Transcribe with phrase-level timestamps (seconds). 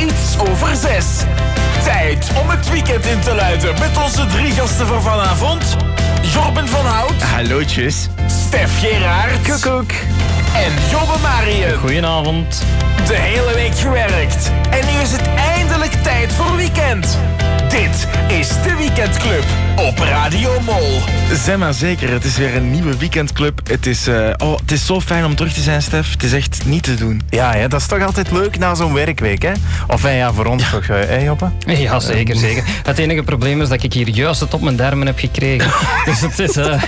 [0.00, 1.06] iets over zes.
[1.84, 5.76] Tijd om het weekend in te luiden met onze drie gasten van vanavond.
[6.22, 8.08] Jorben van Hout, Hallootjes.
[8.46, 9.90] Stef Gerard Koekoek.
[10.54, 11.74] en Jobbe Marien.
[11.78, 12.62] Goedenavond.
[13.06, 14.50] De hele week gewerkt.
[14.70, 17.18] En nu is het eindelijk tijd voor weekend.
[17.70, 19.44] Dit is de Weekendclub
[19.76, 21.00] op Radio Mol.
[21.44, 23.60] Zeg maar zeker, het is weer een nieuwe weekendclub.
[23.68, 26.12] Het is, eh, oh, het is zo fijn om terug te zijn, Stef.
[26.12, 27.22] Het is echt niet te doen.
[27.28, 29.52] Ja, hè, dat is toch altijd leuk na zo'n werkweek, hè?
[29.86, 31.50] Of eh, ja, voor ons toch, eh, hè, Joppe?
[31.66, 32.64] Ja, zeker, zeker.
[32.82, 35.70] Het enige probleem is dat ik hier juist het op mijn darmen heb gekregen.
[36.04, 36.82] Dus het, is, eh,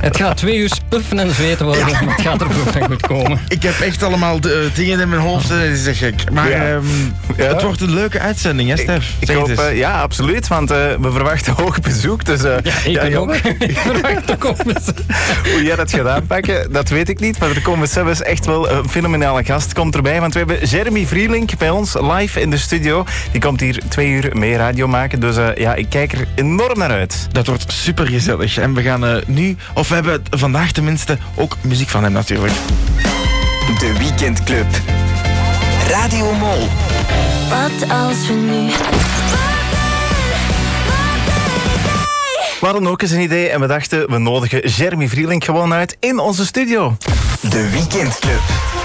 [0.00, 1.84] het gaat twee uur spuffen en zweten worden.
[1.90, 3.38] maar Het gaat er van goed komen.
[3.48, 5.48] Ik heb echt allemaal de, eh, dingen in mijn hoofd.
[5.48, 6.30] Het is echt gek.
[6.32, 6.56] Maar Ja.
[6.56, 6.84] ehm,
[7.36, 7.44] Ja.
[7.44, 9.12] het wordt een leuke uitzending, hè, Stef?
[9.18, 12.24] Ik het hoop, eh, ja, absoluut, want eh, we verwachten hoog bezoek.
[12.24, 13.34] Dus eh, Ja, ik ook.
[13.70, 14.62] Ik verwacht ook op.
[15.52, 17.38] hoe jij dat gaat aanpakken, dat weet ik niet.
[17.38, 20.20] Maar er komen zelfs echt wel een fenomenale gast komt erbij.
[20.20, 23.04] Want we hebben Jeremy Vrielink bij ons live in de studio.
[23.32, 25.20] Die komt hier twee uur mee radio maken.
[25.20, 27.26] Dus eh, ja, ik kijk er enorm naar uit.
[27.32, 28.58] Dat wordt super gezellig.
[28.58, 32.52] En we gaan eh, nu, of we hebben vandaag tenminste ook muziek van hem natuurlijk.
[33.78, 34.66] De Weekendclub.
[35.88, 36.68] Radio Mol.
[37.48, 38.70] Wat als we nu
[42.60, 45.96] We hadden ook eens een idee en we dachten, we nodigen Jeremy Vrielink gewoon uit
[46.00, 46.96] in onze studio.
[47.40, 48.79] De Weekendclub.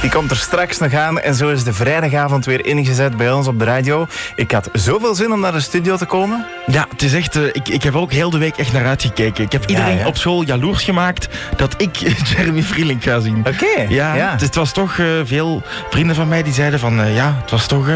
[0.00, 3.46] Die komt er straks nog aan en zo is de vrijdagavond weer ingezet bij ons
[3.46, 4.06] op de radio.
[4.34, 6.46] Ik had zoveel zin om naar de studio te komen.
[6.66, 9.44] Ja, het is echt, eh, ik, ik heb ook heel de week echt naar uitgekeken.
[9.44, 10.06] Ik heb iedereen ja.
[10.06, 11.96] op school jaloers gemaakt dat ik
[12.36, 13.38] Jeremy Vrielink ga zien.
[13.38, 13.86] Oké.
[13.88, 17.38] Ja, Het, het was toch eh, veel vrienden van mij die zeiden van eh, ja,
[17.42, 17.94] het was toch eh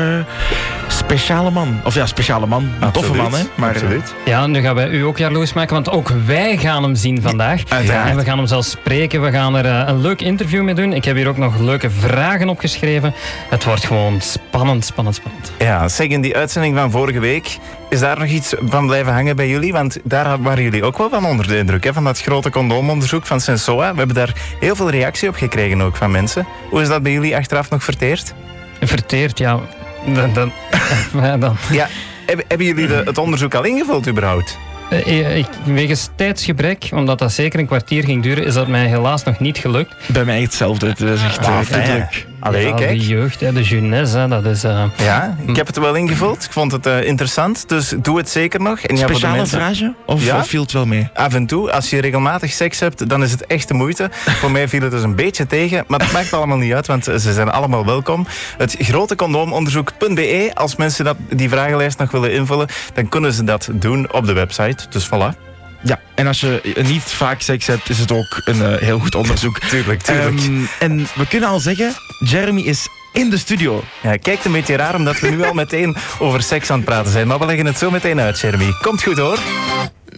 [0.89, 1.81] speciale man.
[1.85, 2.71] Of ja, speciale man.
[2.81, 3.43] Een toffe man, hè?
[3.55, 4.15] Maar Absoluut.
[4.25, 7.63] Ja, nu gaan wij u ook jaloers maken, want ook wij gaan hem zien vandaag.
[7.69, 8.11] uiteraard.
[8.11, 9.23] En we gaan hem zelfs spreken.
[9.23, 10.93] We gaan er een leuk interview mee doen.
[10.93, 13.15] Ik heb hier ook nog leuke vragen opgeschreven.
[13.49, 15.53] Het wordt gewoon spannend, spannend, spannend.
[15.59, 19.37] Ja, zeg, in die uitzending van vorige week, is daar nog iets van blijven hangen
[19.37, 19.73] bij jullie?
[19.73, 21.93] Want daar waren jullie ook wel van onder de indruk, hè?
[21.93, 23.91] van dat grote condoomonderzoek van Sensoa.
[23.93, 26.47] We hebben daar heel veel reactie op gekregen ook van mensen.
[26.71, 28.35] Hoe is dat bij jullie achteraf nog verteerd?
[28.81, 29.61] Verteerd, ja.
[30.15, 30.53] Dan, dan,
[31.23, 31.57] ja, dan.
[31.71, 31.89] Ja,
[32.27, 34.59] hebben, hebben jullie de- het onderzoek al ingevuld überhaupt?
[34.91, 39.25] Eh, ik, wegens tijdsgebrek, omdat dat zeker een kwartier ging duren, is dat mij helaas
[39.25, 39.95] nog niet gelukt.
[40.07, 40.87] bij mij hetzelfde.
[40.89, 42.27] Het is echt eh, Ah, druk.
[42.45, 42.99] Allee, ja, kijk.
[42.99, 44.65] De jeugd, hè, de jeunesse, hè, dat is...
[44.65, 46.45] eh, Ja, ik heb het wel ingevuld.
[46.45, 48.79] Ik vond het eh, interessant, dus doe het zeker nog.
[48.79, 49.97] En ja, Speciale mensen-?
[50.07, 50.39] Of, Ja?
[50.39, 51.09] of viel het wel mee?
[51.15, 54.09] Af en toe, als je regelmatig seks hebt, dan is het echt de moeite.
[54.13, 57.05] Voor mij viel het dus een beetje tegen, maar dat maakt allemaal niet uit, want
[57.05, 58.27] ze zijn allemaal welkom.
[58.59, 64.13] Het grotecondoomonderzoek.be, als mensen dat, die vragenlijst nog willen invullen, dan kunnen ze dat doen
[64.13, 64.85] op de website.
[64.91, 65.39] Dus voilà.
[65.85, 69.15] Ja, en als je niet vaak seks hebt, is het ook een eh, heel goed
[69.15, 69.59] onderzoek.
[69.71, 70.41] Tuurlijk, tuurlijk.
[70.41, 73.83] Ehm, en we kunnen al zeggen, Jeremy is in de studio.
[74.03, 76.85] ja, het kijkt een beetje raar, omdat we nu al meteen over seks aan het
[76.85, 77.27] praten zijn.
[77.27, 78.73] Maar we leggen het zo meteen uit, Jeremy.
[78.83, 79.39] Komt goed hoor.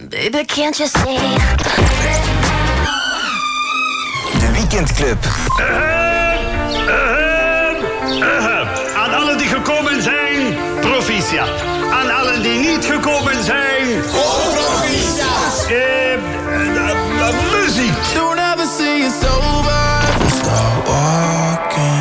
[0.09, 1.17] Baby, can't you see?
[4.39, 5.25] De Weekendclub.
[8.95, 11.61] Aan allen die gekomen zijn, proficiat.
[11.91, 14.01] Aan allen die niet gekomen zijn...
[14.01, 14.46] proficiat!
[15.69, 16.17] Eh,
[17.51, 18.13] muziek.
[18.13, 20.01] Don't ever it's over.
[20.29, 21.95] Start walking.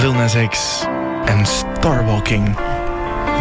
[0.00, 0.84] Lil Nas X
[1.24, 2.56] en Starwalking.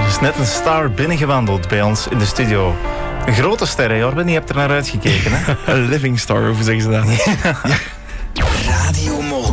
[0.02, 2.76] Er is net een star binnengewandeld bij ons in de studio.
[3.26, 4.28] Een grote ster, Jorben?
[4.28, 5.54] Je hebt er naar uitgekeken, hè?
[5.74, 7.06] Een living star, hoe zeggen ze dat?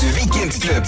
[0.00, 0.84] De Weekendclub.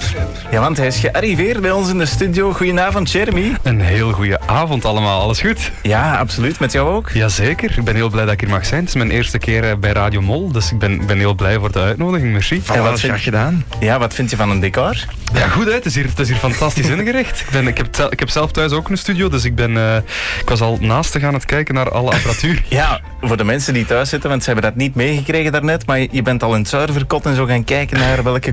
[0.51, 2.53] Ja, want hij is gearriveerd bij ons in de studio.
[2.53, 3.53] Goedenavond, Jeremy.
[3.63, 5.71] Een heel goede avond allemaal, alles goed?
[5.83, 6.61] Ja, absoluut.
[6.61, 7.11] Met jou ook?
[7.11, 8.81] Jazeker, ik ben heel blij dat ik hier mag zijn.
[8.81, 11.59] Het is mijn eerste keer eh, bij Radio Mol, dus ik ben, ben heel blij
[11.59, 12.61] voor de uitnodiging, merci.
[12.65, 13.65] Van wat wat vind- graag gedaan.
[13.81, 15.05] Ja, wat vind je van een decor?
[15.35, 17.41] Ja, goed hè, het is hier, het is hier fantastisch ingericht.
[17.41, 19.97] Ik, ben, ik, heb, ik heb zelf thuis ook een studio, dus ik, ben, eh,
[20.41, 22.63] ik was al naast te gaan het kijken naar alle apparatuur.
[22.69, 25.99] Ja, voor de mensen die thuis zitten, want ze hebben dat niet meegekregen daarnet, maar
[26.11, 28.53] je bent al in het zuiverkot en zo gaan kijken naar welke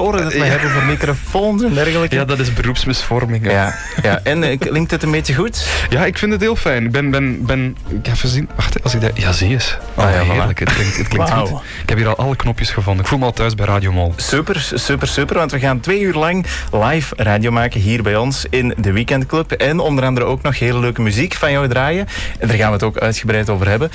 [0.00, 2.14] compressoren dat we hebben voor microfoons en dergelijke.
[2.14, 3.50] Ja, dat is beroepsmisvorming.
[3.50, 4.20] ja, ja.
[4.22, 5.66] En eh, klinkt het een beetje goed?
[5.88, 6.84] Ja, ik vind het heel fijn.
[6.84, 8.48] Ik ben, ben, ben ik ga even zien.
[8.56, 9.10] Wacht, als ik dat...
[9.14, 9.76] Ja, zie eens.
[9.94, 10.30] Oh, Ah, ja, voilà.
[10.30, 10.58] heerlijk.
[10.58, 11.48] Het klinkt, het klinkt goed.
[11.82, 13.02] Ik heb hier al alle knopjes gevonden.
[13.02, 14.12] Ik voel me al thuis bij Radio Mol.
[14.16, 18.46] Super, super, super, want we gaan twee uur lang live radio maken hier bij ons
[18.50, 19.52] in de Weekendclub.
[19.52, 22.06] En onder andere ook nog hele leuke muziek van jou draaien.
[22.38, 23.90] En daar gaan we het ook uitgebreid over hebben.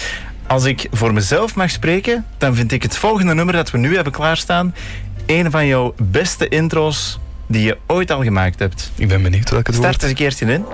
[0.48, 3.96] Als ik voor mezelf mag spreken, dan vind ik het volgende nummer dat we nu
[3.96, 4.76] hebben klaarstaan
[5.30, 8.92] een van jouw beste intro's die je ooit al gemaakt hebt.
[8.96, 10.02] Ik ben benieuwd welke het Start wordt.
[10.04, 10.66] eens een keertje in.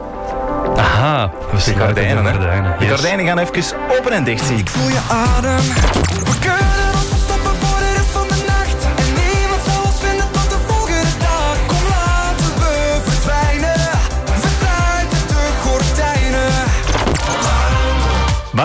[0.77, 2.35] Aha, we De gordijnen, de hè?
[2.35, 2.75] gordijnen.
[2.79, 2.93] De Yes.
[2.93, 4.67] gordijnen gaan even open en dicht zien.
[4.67, 5.63] Voel je adem.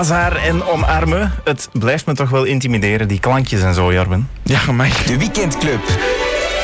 [0.01, 1.33] Bazaar en omarmen.
[1.45, 4.29] Het blijft me toch wel intimideren, die klankjes en zo, Jarben.
[4.43, 5.81] Ja, maar De Weekendclub.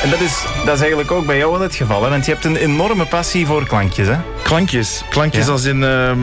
[0.03, 2.09] En dat is, dat is eigenlijk ook bij jou wel het geval, hè?
[2.09, 4.07] want je hebt een enorme passie voor klankjes.
[4.07, 4.15] Hè?
[4.43, 5.03] klankjes.
[5.09, 5.51] Klankjes Ja.
[5.51, 5.83] als in...
[5.83, 6.17] ehm,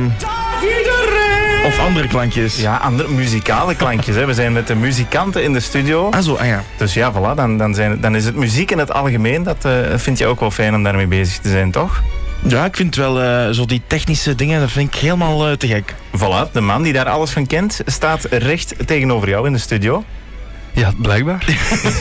[1.66, 2.61] of andere klankjes.
[2.61, 4.16] Ja, andere muzikale klankjes.
[4.16, 4.26] Hè?
[4.26, 6.11] We zijn met de muzikanten in de studio.
[6.11, 6.62] Ah zo, ah ja.
[6.76, 9.43] Dus ja, voilà, dan, dan, zijn, dan is het muziek in het algemeen.
[9.43, 12.02] Dat eh, vind je ook wel fijn om daarmee bezig te zijn, toch?
[12.46, 15.67] Ja, ik vind wel eh, zo die technische dingen, dat vind ik helemaal eh, te
[15.67, 15.94] gek.
[16.17, 20.05] Voilà, de man die daar alles van kent, staat recht tegenover jou in de studio.
[20.73, 21.44] Ja, blijkbaar.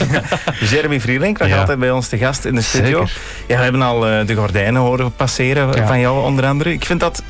[0.70, 1.58] Jeremy Vrielink, Ja.
[1.58, 2.98] altijd bij ons te gast in de studio.
[3.06, 3.20] Zeker.
[3.46, 5.86] Ja, we hebben al eh, de gordijnen horen passeren Ja.
[5.86, 6.72] van jou onder andere.
[6.72, 7.22] Ik vind dat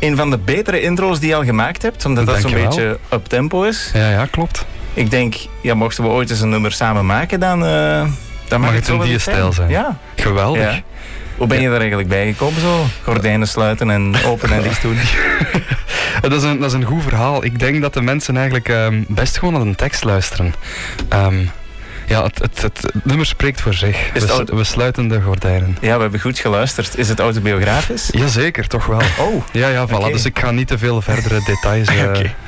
[0.00, 3.62] een van de betere intro's die je al gemaakt hebt, omdat dat zo'n beetje up-tempo
[3.62, 3.90] is.
[3.94, 4.64] Ja, ja, klopt.
[4.94, 8.04] Ik denk, ja, mochten we ooit eens een nummer samen maken, dan, eh,
[8.48, 9.70] dan mag het het in die stijl zijn.
[9.70, 9.98] Ja.
[10.16, 10.62] Geweldig.
[10.74, 10.82] ja.
[11.36, 12.84] Hoe ben je er eigenlijk bij gekomen zo?
[13.02, 14.96] Gordijnen sluiten en open en dicht doen.
[16.20, 17.44] Dat is, een, dat is een goed verhaal.
[17.44, 20.54] Ik denk dat de mensen eigenlijk ehm, best gewoon naar een tekst luisteren.
[21.08, 21.44] Ehm,
[22.06, 24.10] ja, het, het, het, nummer spreekt voor zich.
[24.14, 25.76] Is We, sluiten de gordijnen.
[25.80, 26.98] Ja, we hebben goed geluisterd.
[26.98, 28.08] Is het autobiografisch?
[28.12, 29.00] Jazeker, toch wel.
[29.18, 30.12] Oh, Ja, ja, voilà.
[30.12, 31.88] Dus ik ga niet te veel verdere details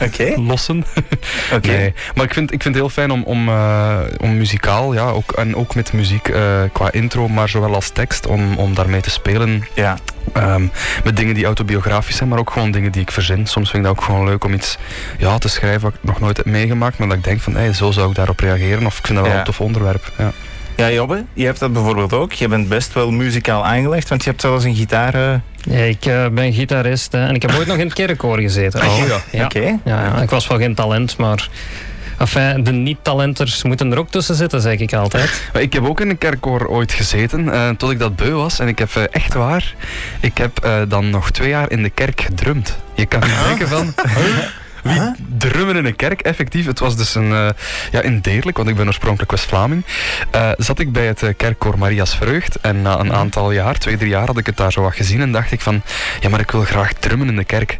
[0.00, 0.34] oké.
[0.36, 0.84] lossen.
[1.54, 1.68] Oké.
[1.68, 1.94] Nee.
[2.14, 5.32] Maar ik vind, ik vind het heel fijn om, om, eh, om muzikaal, ja, ook,
[5.32, 9.10] en ook met muziek eh, qua intro, maar zowel als tekst, om, om daarmee te
[9.10, 9.64] spelen.
[9.74, 9.98] Ja.
[10.32, 10.66] Ehm,
[11.04, 13.46] met dingen die autobiografisch zijn, maar ook gewoon dingen die ik verzin.
[13.46, 14.78] Soms vind ik dat ook gewoon leuk om iets
[15.18, 17.72] ja, te schrijven wat ik nog nooit heb meegemaakt, maar dat ik denk van, hey,
[17.72, 18.86] zo zou ik daarop reageren.
[18.86, 19.42] Of ik vind dat wel Ja.
[19.48, 20.12] Tof onderwerp.
[20.18, 20.32] Ja.
[20.76, 22.32] Ja, Jobbe, je hebt dat bijvoorbeeld ook.
[22.32, 25.14] Je bent best wel muzikaal aangelegd, want je hebt zelfs een gitaar...
[25.14, 25.34] eh,
[25.76, 28.80] Ja, ik eh, ben gitarist hè, en ik heb ooit nog in het kerkkoor gezeten.
[28.86, 29.20] Oh, ja.
[29.30, 29.44] Ja.
[29.44, 29.60] Oké.
[29.84, 31.48] Ja, ja, ik was wel geen talent, maar
[32.18, 35.42] enfin, de niet-talenters moeten er ook tussen zitten, zeg ik altijd.
[35.52, 38.58] Maar ik heb ook in een kerkkoor ooit gezeten, eh, tot ik dat beu was.
[38.58, 39.74] En ik heb echt waar,
[40.20, 42.78] ik heb eh, dan nog twee jaar in de kerk gedrumd.
[42.94, 43.94] Je kan niet denken van...
[44.82, 45.00] Wie
[45.38, 46.66] drummen in een kerk, effectief.
[46.66, 47.48] Het was dus een, eh,
[47.90, 49.84] ja, in Deerlijk, want ik ben oorspronkelijk West-Vlaming.
[50.30, 52.60] eh, zat ik bij het eh, kerkkoor Maria's Vreugd.
[52.60, 55.20] En na een aantal jaar, twee, drie jaar, had ik het daar zo wat gezien.
[55.20, 55.82] En dacht ik van,
[56.20, 57.78] ja, maar ik wil graag drummen in de kerk.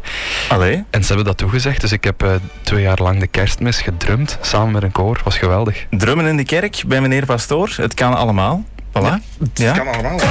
[0.49, 0.83] Allee.
[0.89, 1.81] En ze hebben dat toegezegd.
[1.81, 5.21] Dus ik heb twee jaar lang de kerstmis gedrumd, samen met een koor.
[5.23, 5.85] Was geweldig.
[5.89, 7.73] Drummen in de kerk bij meneer Pastoor.
[7.75, 8.63] Het kan allemaal.
[8.89, 9.13] Voilà.
[9.53, 9.71] Ja.
[9.71, 10.19] kan allemaal.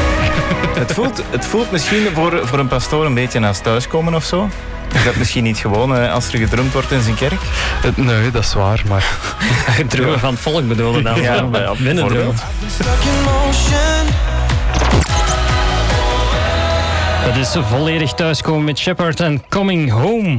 [0.78, 4.48] Het, voelt, het voelt misschien voor, voor een pastoor een beetje als thuiskomen of zo.
[4.94, 7.40] Is dat misschien niet gewoon eh, als er gedrumd wordt in zijn kerk?
[7.82, 9.06] Eh, nee, dat is waar, maar...
[9.88, 11.20] Drummen van het volk bedoelde dan.
[11.20, 12.34] Ja, Ja, binnen.
[17.24, 20.36] Dat is volledig thuiskomen met Shepard en Coming Home.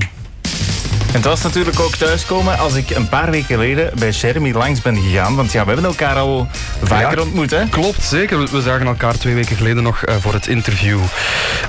[1.10, 4.82] En het was natuurlijk ook thuiskomen als ik een paar weken geleden bij Jeremy langs
[4.82, 5.36] ben gegaan.
[5.36, 6.48] Want ja, we hebben elkaar al
[6.84, 7.24] vaker Ja.
[7.24, 7.68] ontmoet, hè?
[7.70, 8.48] Klopt, zeker.
[8.52, 11.00] We, zagen elkaar twee weken geleden nog eh, voor het interview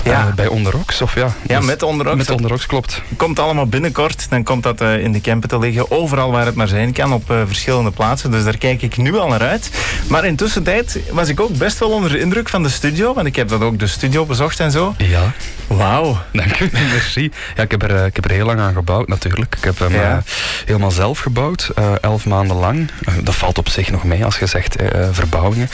[0.03, 1.01] eh, bij Onderox.
[1.01, 2.15] Of ja, Ja, dus- met Onderox.
[2.17, 3.01] Met Onderox, klopt.
[3.17, 4.29] Komt allemaal binnenkort.
[4.29, 5.91] Dan komt dat eh, in de camper te liggen.
[5.91, 7.13] Overal waar het maar zijn kan.
[7.13, 8.31] Op verschillende plaatsen.
[8.31, 9.69] Dus daar kijk ik nu al naar uit.
[10.07, 13.13] Maar intussen tijd was ik ook best wel onder de indruk van de studio.
[13.13, 14.93] Want ik heb dat ook de studio bezocht en zo.
[14.97, 15.31] Ja,
[15.67, 16.17] Wauw.
[16.31, 16.69] dank u.
[16.93, 17.31] Merci.
[17.55, 19.30] Ja, ik heb, er, ik heb er heel lang aan gebouwd, natuurlijk.
[19.37, 20.11] Ik heb hem Ja.
[20.11, 20.17] eh,
[20.65, 22.91] helemaal zelf gebouwd, eh, elf maanden lang.
[23.03, 24.75] Eh, dat valt op zich nog mee, als je zegt
[25.11, 25.69] verbouwingen.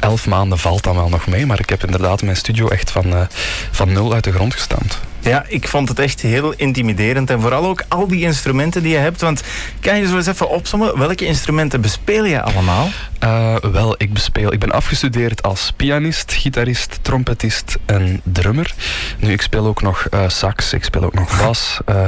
[0.00, 3.28] Elf maanden valt dan wel nog mee, maar ik heb inderdaad mijn studio echt van,
[3.70, 4.98] van nul uit de grond gestampt.
[5.22, 7.30] Ja, ik vond het echt heel intimiderend.
[7.30, 9.20] En vooral ook al die instrumenten die je hebt.
[9.20, 9.42] Want
[9.80, 10.98] kan je zo eens even opzommen?
[10.98, 12.88] Welke instrumenten bespeel je allemaal?
[13.18, 14.52] Eh, wel, ik bespeel.
[14.52, 18.74] Ik ben afgestudeerd als pianist, gitarist, trompetist en drummer.
[19.18, 21.78] Nu, ik speel ook nog eh, sax, ik speel ook nog bas.
[21.84, 22.06] Eh,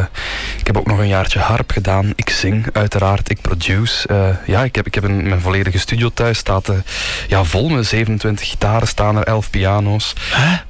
[0.59, 2.13] ik heb ook nog een jaartje harp gedaan.
[2.15, 4.09] Ik zing uiteraard, ik produce.
[4.47, 6.39] Ja, ik heb, ik heb een, mijn volledige studio thuis.
[6.39, 6.71] Staat
[7.29, 10.13] ja, vol met 27 gitaren, staan er 11 piano's.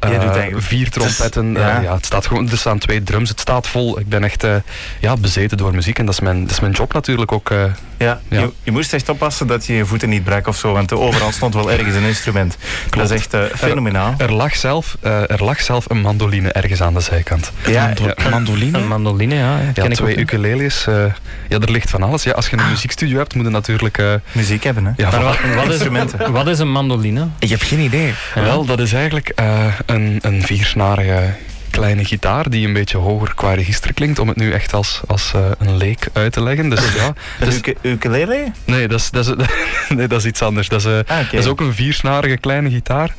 [0.00, 1.52] Jij doet eigenlijk- vier trompetten.
[1.52, 1.80] ja.
[1.80, 3.98] Ja, het staat gewoon, er staan twee drums, het staat vol.
[3.98, 4.54] Ik ben echt eh,
[5.00, 7.50] ja, bezeten door muziek en dat is mijn, dat is mijn job natuurlijk ook.
[7.50, 7.64] eh,
[7.98, 8.40] Ja, Ja.
[8.40, 10.72] Je, je moest echt oppassen dat je je voeten niet brak of zo.
[10.72, 12.56] Want overal stond wel ergens een instrument.
[12.90, 14.14] Dat is echt eh, fenomenaal.
[14.18, 17.50] Er lag, zelf, eh, er lag zelf een mandoline ergens aan de zijkant.
[17.66, 18.28] Ja, Mando- ja.
[18.30, 18.78] Mandoline.
[18.78, 19.58] Een mandoline, ja.
[19.74, 20.86] Ja, twee ukuleles.
[20.86, 20.94] eh,
[21.48, 22.22] ja, er ligt van alles.
[22.22, 23.98] Ja, als je een muziekstudio hebt, moet je natuurlijk...
[23.98, 24.92] eh, muziek hebben, hè?
[24.96, 26.32] ja, Maar wat, wat, is, Instrumenten.
[26.32, 27.28] wat is een mandoline?
[27.38, 28.14] Ik heb geen idee.
[28.34, 28.42] Ja.
[28.42, 31.34] Wel, dat is eigenlijk eh, een, een viersnarige
[31.72, 35.32] kleine gitaar die een beetje hoger qua register klinkt, om het nu echt als, als
[35.34, 36.68] eh, een leek uit te leggen.
[36.68, 38.52] Dus ja, dus, ukulele?
[38.64, 39.46] nee, dat is, dat, is,
[39.96, 40.68] nee, dat is iets anders.
[40.68, 43.14] Dat is, eh, Ah, dat is ook een viersnarige kleine gitaar.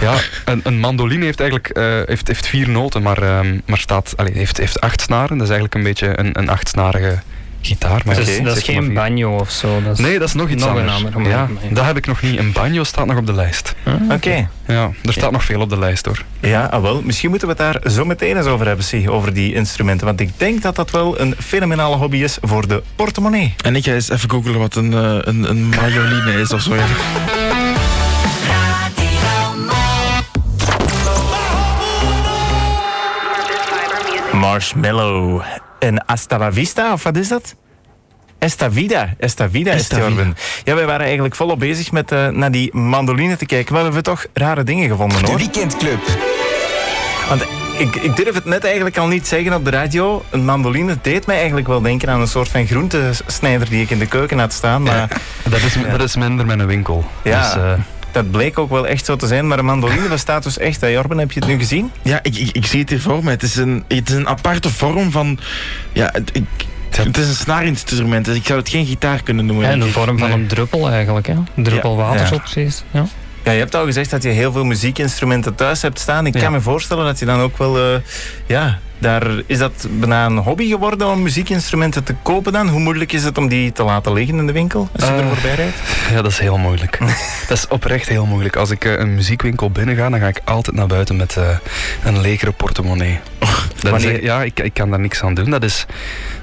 [0.00, 4.12] Ja, een, een mandoline heeft eigenlijk eh, heeft, heeft vier noten, maar, ehm, maar staat,
[4.16, 5.38] allee, heeft, heeft acht snaren.
[5.38, 7.18] Dat is eigenlijk een beetje een, een achtsnarige
[7.60, 8.00] gitaar.
[8.04, 8.92] Maar Dus ja, dat is maar geen vier.
[8.94, 9.82] banjo of zo.
[9.82, 10.86] Dat is Nee, dat is nog iets nog anders.
[10.88, 11.20] een ander.
[11.20, 12.38] maar- ja, maar- dat heb ik nog niet.
[12.38, 13.74] Een banjo staat nog op de lijst.
[14.10, 14.48] Oké.
[14.66, 16.22] Ja, er staat nog veel op de lijst hoor.
[16.40, 17.02] Ja, ah, wel.
[17.04, 20.06] Misschien moeten we het daar zo meteen eens over hebben, zie, over die instrumenten.
[20.06, 23.54] Want ik denk dat dat wel een fenomenale hobby is voor de portemonnee.
[23.64, 26.74] En ik ga eens even googlen wat een, eh, een, een marjoline is of zo.
[26.74, 26.84] ja.
[34.32, 35.42] Marshmallow.
[35.78, 37.54] En Hasta la Vista, of wat is dat?
[38.38, 39.14] Esta Vida.
[39.18, 39.88] Esta Vida is.
[39.88, 40.36] Jorben.
[40.64, 43.72] Ja, wij waren eigenlijk volop bezig met eh, naar die mandoline te kijken.
[43.72, 45.36] Maar we hebben toch rare dingen gevonden, De hoor.
[45.36, 46.00] Weekendclub.
[47.28, 47.42] Want
[47.78, 50.24] ik, ik durf het net eigenlijk al niet zeggen op de radio.
[50.30, 53.98] Een mandoline deed mij eigenlijk wel denken aan een soort van groentesnijder die ik in
[53.98, 54.82] de keuken had staan.
[54.82, 55.08] Maar
[55.48, 57.04] Dat is, dat is minder met een winkel.
[57.22, 57.54] Ja.
[57.54, 57.72] Dus, eh,
[58.12, 59.46] dat bleek ook wel echt zo te zijn.
[59.46, 60.80] Maar een mandoline bestaat dus echt.
[60.80, 61.90] Hè, Jorben, heb je het nu gezien?
[62.02, 63.30] Ja, ik, ik, ik zie het hier voor me.
[63.30, 65.38] Het is een, het is een aparte vorm van...
[65.92, 66.44] Ja, het, ik,
[66.90, 69.64] het is een snaarinstrument, dus ik zou het geen gitaar kunnen noemen.
[69.66, 70.38] Ja, in de vorm van Nee.
[70.38, 71.26] een druppel eigenlijk.
[71.26, 71.34] Hè?
[71.54, 72.26] Een druppel Ja, water ja.
[72.26, 72.82] zo precies.
[72.90, 73.06] Ja.
[73.44, 76.26] Ja, je hebt al gezegd dat je heel veel muziekinstrumenten thuis hebt staan.
[76.26, 76.40] Ik Ja.
[76.40, 77.78] kan me voorstellen dat je dan ook wel...
[77.78, 78.00] eh,
[78.46, 82.68] ja, daar is dat bijna een hobby geworden om muziekinstrumenten te kopen dan?
[82.68, 85.20] Hoe moeilijk is het om die te laten liggen in de winkel als je er
[85.20, 85.76] Eh, voorbij rijdt?
[86.10, 86.98] ja, dat is heel moeilijk.
[87.48, 88.56] dat is oprecht heel moeilijk.
[88.56, 91.48] Als ik eh, een muziekwinkel binnen ga, dan ga ik altijd naar buiten met eh,
[92.04, 93.18] een legere portemonnee.
[93.80, 95.50] Dat is, ja, ik, ik kan daar niks aan doen.
[95.50, 95.86] Dat is,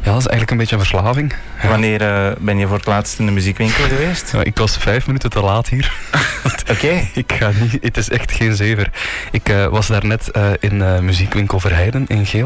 [0.02, 1.34] ja, dat is eigenlijk een beetje een verslaving.
[1.62, 1.68] Ja.
[1.70, 2.00] Wanneer
[2.40, 4.32] ben je voor het laatst in de muziekwinkel geweest?
[4.32, 5.92] Ja, ik was vijf minuten te laat hier.
[6.72, 7.08] Oké.
[7.14, 8.90] Ik ga niet, het is echt geen zever.
[9.32, 12.45] Ik was daarnet in eh, muziekwinkel Verheiden in Geel.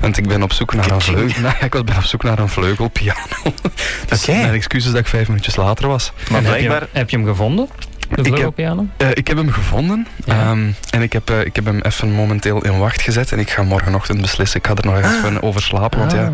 [0.00, 1.42] Want ik ben op zoek naar een vleugel.
[1.42, 3.54] Nou, ik was ben op zoek naar een vleugelpiano.
[4.08, 6.12] dus mijn excuus is dat ik vijf minuutjes later was.
[6.30, 6.86] Maar blijkbaar...
[6.92, 7.68] heb je hem gevonden?
[8.08, 8.86] De Ik heb- vleugelpiano?
[8.96, 10.06] Eh, ik heb hem gevonden.
[10.24, 10.40] Ja.
[10.40, 13.32] Ehm, en ik heb, eh, ik heb hem even momenteel in wacht gezet.
[13.32, 14.58] En ik ga morgenochtend beslissen.
[14.60, 15.98] Ik ga er nog even over slapen.
[15.98, 16.32] Want ja,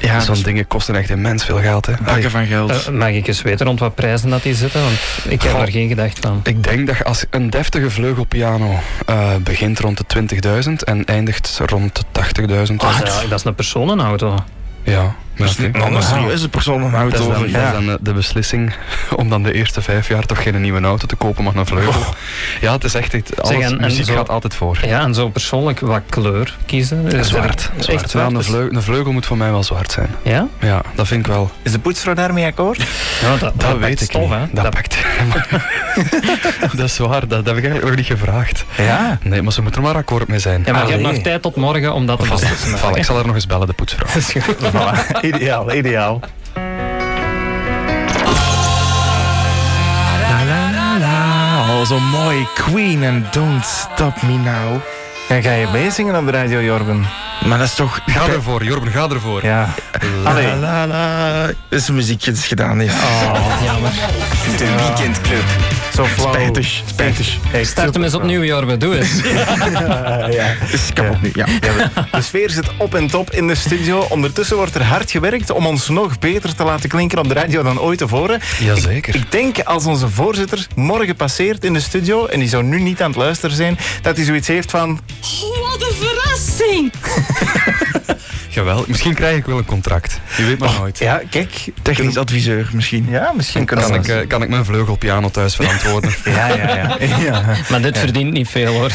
[0.00, 1.86] Ja, zo'n dat dingen kosten echt immens veel geld.
[1.86, 1.92] Hè.
[2.30, 2.70] Van geld.
[2.86, 4.82] Eh, mag ik eens weten rond wat prijzen dat die zitten?
[4.82, 5.60] Want ik heb Goh.
[5.60, 6.40] daar geen gedacht van.
[6.44, 11.96] Ik denk dat als een deftige vleugelpiano eh, begint rond de 20.000 en eindigt rond
[11.96, 12.80] de 80.000.
[12.80, 14.38] Dat is, eh, dat is een personenauto.
[14.82, 15.14] Ja,
[15.72, 17.16] maar dat is serieuze persoon een Dat auto.
[17.18, 17.66] is dan, dat ja.
[17.78, 18.72] is dan de beslissing
[19.16, 22.14] om dan de eerste vijf jaar toch geen nieuwe auto te kopen, maar een vleugel.
[22.60, 24.78] Ja, het is echt, het, alles, Zeg, en- en muziek zo- gaat altijd voor.
[24.86, 27.06] Ja, en zo persoonlijk wat kleur kiezen.
[27.06, 27.70] Is Zwart.
[27.76, 28.02] er- zwart.
[28.02, 30.10] Echt een, vleugel, een vleugel moet voor mij wel zwart zijn.
[30.22, 30.46] Ja?
[30.60, 31.50] Ja, dat vind ik wel.
[31.62, 32.76] Is de poetsvrouw daarmee akkoord?
[32.76, 32.84] Ja,
[33.30, 34.30] dat, dat, Dat, pakt weet ik stof, niet.
[34.30, 34.38] hè.
[34.52, 34.96] Dat, Dat- pakt.
[36.76, 38.64] dat is waar, dat, dat heb ik eigenlijk nog niet gevraagd.
[38.76, 39.18] Ja.
[39.22, 40.62] Nee, maar ze moeten er maar akkoord mee zijn.
[40.66, 42.24] Ja, maar je hebt nog tijd tot morgen om dat te
[42.94, 44.06] ik zal haar nog eens bellen, de poetsvrouw.
[44.14, 44.56] Dat is goed.
[44.56, 45.20] Voilà.
[45.32, 46.20] Ideaal, ideaal.
[50.28, 51.16] La la la.
[51.80, 52.46] Oh, mooi.
[52.54, 54.80] Queen en Don't Stop Me Now.
[55.28, 57.06] Ja, ga je meezingen op de radio, Jorben?
[57.46, 58.00] Maar dat is toch...
[58.06, 59.44] Ga ervoor, Jorben, ga ervoor.
[59.44, 59.74] Ja.
[60.24, 60.46] Allee.
[60.46, 61.46] La la la.
[61.46, 62.80] Dat is muziekjes gedaan.
[62.84, 62.92] Ja.
[62.92, 63.90] Oh, jammer.
[64.58, 65.44] De Weekendclub.
[65.94, 66.32] Zo flauw.
[66.32, 67.36] Spijtig, spijtig.
[67.52, 68.76] Echt Start hem eens opnieuw, Jorbe.
[68.76, 69.20] Doe eens.
[70.30, 70.54] ja.
[70.72, 71.46] Is kapot nu, ja.
[71.60, 74.06] Ja, de sfeer zit op en top in de studio.
[74.08, 77.62] Ondertussen wordt er hard gewerkt om ons nog beter te laten klinken op de radio
[77.62, 78.40] dan ooit tevoren.
[78.58, 79.14] Jazeker.
[79.14, 83.02] Ik denk als onze voorzitter morgen passeert in de studio, en die zou nu niet
[83.02, 85.00] aan het luisteren zijn, dat hij zoiets heeft van...
[85.20, 85.96] Wat een
[86.62, 86.92] verrassing!
[88.48, 88.86] Geweldig.
[88.92, 90.20] Misschien krijg ik wel een contract.
[90.36, 90.98] Je weet maar nooit.
[90.98, 91.64] Ja, kijk.
[91.82, 93.06] Technisch adviseur misschien.
[93.10, 96.10] Ja, misschien Kan ik, eh, kan ik mijn vleugelpiano thuis verantwoorden?
[96.24, 96.96] Ja, ja, ja.
[97.30, 97.56] ja.
[97.70, 98.90] Maar dit verdient niet veel, hoor.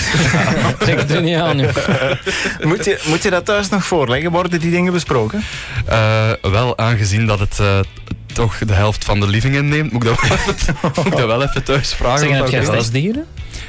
[0.79, 1.75] Trek het er niet aan, joh.
[2.61, 4.31] Moet, je, moet je dat thuis nog voorleggen?
[4.31, 5.43] Worden die dingen besproken?
[5.85, 7.79] Eh, wel, aangezien dat het eh,
[8.33, 11.27] toch de helft van de living inneemt, moet ik dat wel even, moet ik dat
[11.27, 12.19] wel even thuis vragen.
[12.19, 13.25] Zeg, heb dat huisdieren?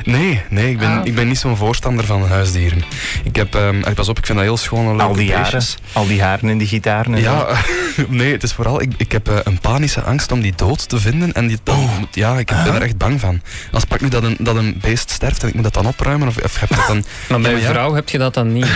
[0.08, 1.06] Nee, nee ik, ben, Ah.
[1.06, 2.82] ik ben niet zo'n voorstander van huisdieren.
[3.24, 5.42] Ik heb, ehm, eh, pas op, ik vind dat heel schoon en Al die jaren.
[5.42, 5.76] beestjes.
[5.92, 7.14] Al die haren en die gitaren.
[7.14, 7.20] En.
[7.20, 7.46] Ja,
[8.08, 10.98] nee, het is vooral, ik, ik heb eh, een panische angst om die dood te
[11.00, 11.32] vinden.
[11.32, 13.40] En die, dan, ja, ik ben er echt bang van.
[13.72, 16.28] Als pak nu dat een, dat een beest sterft en ik moet dat dan opruimen,
[16.28, 17.04] of, of heb je dat dan...
[17.28, 17.70] Maar bij Ja, een ja.
[17.70, 18.66] vrouw heb je dat dan niet.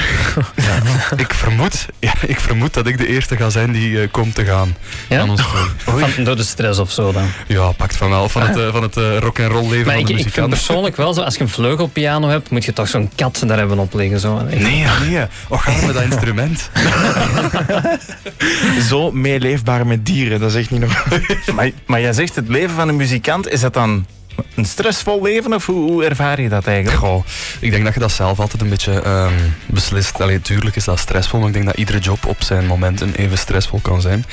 [1.16, 4.44] Ik vermoed, ja, ik vermoed dat ik de eerste ga zijn die eh, komt te
[4.44, 4.76] gaan
[5.08, 5.20] Ja?
[5.20, 5.42] aan ons.
[5.76, 7.26] Van, door de stress of zo dan.
[7.46, 8.28] Ja, pakt van wel.
[8.28, 10.18] Van het, eh, van het eh, rock and roll leven Maar van ik, de ik
[10.18, 10.48] vind muzikant.
[10.50, 13.78] persoonlijk wel zo, als je een vleugelpiano hebt, moet je toch zo'n kat daar hebben
[13.78, 14.20] op liggen.
[14.20, 14.42] Zo.
[14.42, 15.26] Nee, nee.
[15.48, 16.70] Och, ga met dat instrument.
[18.88, 21.04] Zo meeleefbaar met dieren, dat is echt niet nog...
[21.54, 24.06] Maar, maar jij zegt het leven van een muzikant, is dat dan
[24.54, 26.98] een stressvol leven of hoe, hoe ervaar je dat eigenlijk?
[26.98, 27.24] Goh,
[27.60, 29.34] ik denk dat je dat zelf altijd een beetje ehm,
[29.66, 30.20] beslist.
[30.20, 33.38] Allee, tuurlijk is dat stressvol, maar ik denk dat iedere job op zijn momenten even
[33.38, 34.24] stressvol kan zijn.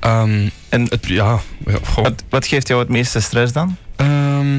[0.00, 1.40] Ehm, en het, ja,
[1.84, 2.04] goh.
[2.04, 3.76] Wat, wat geeft jou het meeste stress dan?
[3.96, 4.58] Ehm,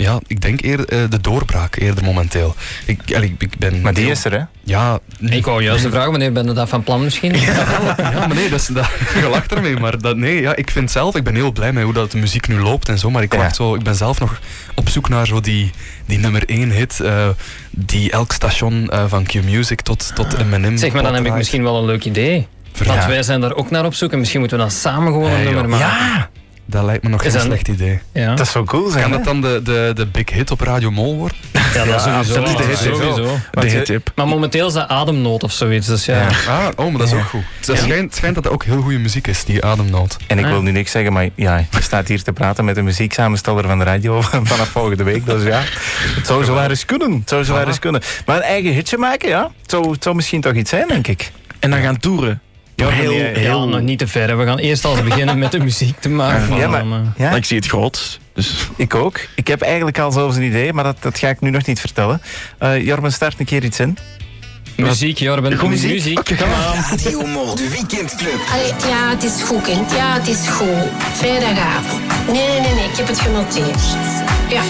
[0.00, 2.54] Ja, ik denk eerder eh, de doorbraak eerder momenteel.
[2.86, 4.42] Ik, ik, ik ben Maar die heel- is er, hè?
[4.64, 7.34] Ja, Ik wou juist de vraag, wanneer ben je dat van plan misschien?
[7.40, 7.64] ja,
[7.96, 9.76] maar nee, dat is, dat, je lacht ermee.
[9.76, 12.18] Maar dat, nee, ja, ik vind zelf, ik ben heel blij met hoe dat de
[12.18, 13.10] muziek nu loopt en zo.
[13.10, 13.38] Maar ik, Ja.
[13.38, 14.40] wacht zo, ik ben zelf nog
[14.74, 15.70] op zoek naar zo die,
[16.06, 17.00] die nummer 1 hit.
[17.00, 17.28] eh,
[17.70, 21.62] die elk station eh, van Q-Music tot, tot M&M Zeg maar, dan heb ik misschien
[21.62, 22.46] wel een leuk idee.
[22.84, 25.30] Want wij zijn daar ook naar op zoek en misschien moeten we dan samen gewoon
[25.30, 25.70] een nummer joh.
[25.70, 25.86] maken.
[25.86, 26.28] Ja,
[26.70, 28.00] Dat lijkt me nog Is geen dat- slecht idee.
[28.12, 29.02] Ja, dat zou cool zijn.
[29.02, 29.16] Kan hè?
[29.16, 31.36] dat dan de, de, de big hit op Radio Mol worden?
[31.52, 32.14] ja, dat is sowieso.
[32.34, 33.36] absoluut, de hit is sowieso.
[33.50, 34.12] De hit-tip.
[34.14, 35.86] Maar momenteel is dat ademnood of zoiets.
[35.86, 36.16] Dus ja.
[36.16, 36.28] Ja.
[36.48, 37.42] Ah, oh, maar dat is ook goed.
[37.66, 40.16] Het schijnt, schijnt dat dat ook heel goede muziek is, die ademnoot.
[40.26, 40.50] En ik Ah.
[40.50, 43.78] wil nu niks zeggen, maar ja, je staat hier te praten met een muzieksamensteller van
[43.78, 44.20] de radio
[44.52, 45.26] vanaf volgende week.
[45.26, 45.60] Dus ja,
[46.16, 47.12] het zou zo eens kunnen.
[47.12, 48.02] Het zou zo eens kunnen.
[48.26, 51.06] Maar een eigen hitje maken, ja, het zou, het zou misschien toch iets zijn, denk
[51.06, 51.30] ik.
[51.58, 52.40] En dan gaan toeren.
[52.88, 52.88] Ja,
[53.40, 54.38] heel, nog niet te ver.
[54.38, 56.56] We gaan eerst al beginnen met de muziek te maken.
[56.56, 58.18] Ja, maar- Dan, eh, Ja, Ik zie het groot.
[58.34, 59.20] Dus ik ook.
[59.36, 61.80] Ik heb eigenlijk al zelfs een idee, maar dat, dat ga ik nu nog niet
[61.80, 62.20] vertellen.
[62.58, 63.96] Eh Jorben, start een keer iets in.
[64.76, 65.56] muziek, Jorben.
[65.58, 65.90] Goed muziek?
[65.90, 66.28] muziek.
[66.28, 68.40] Radio Mol, de weekendclub.
[68.52, 69.90] Allee, ja, het is goed, kind.
[69.92, 70.68] Ja, het is goed.
[71.12, 72.00] Vrijdagavond.
[72.26, 73.80] Nee, nee, nee, nee, ik heb het genoteerd.
[74.48, 74.62] Ja.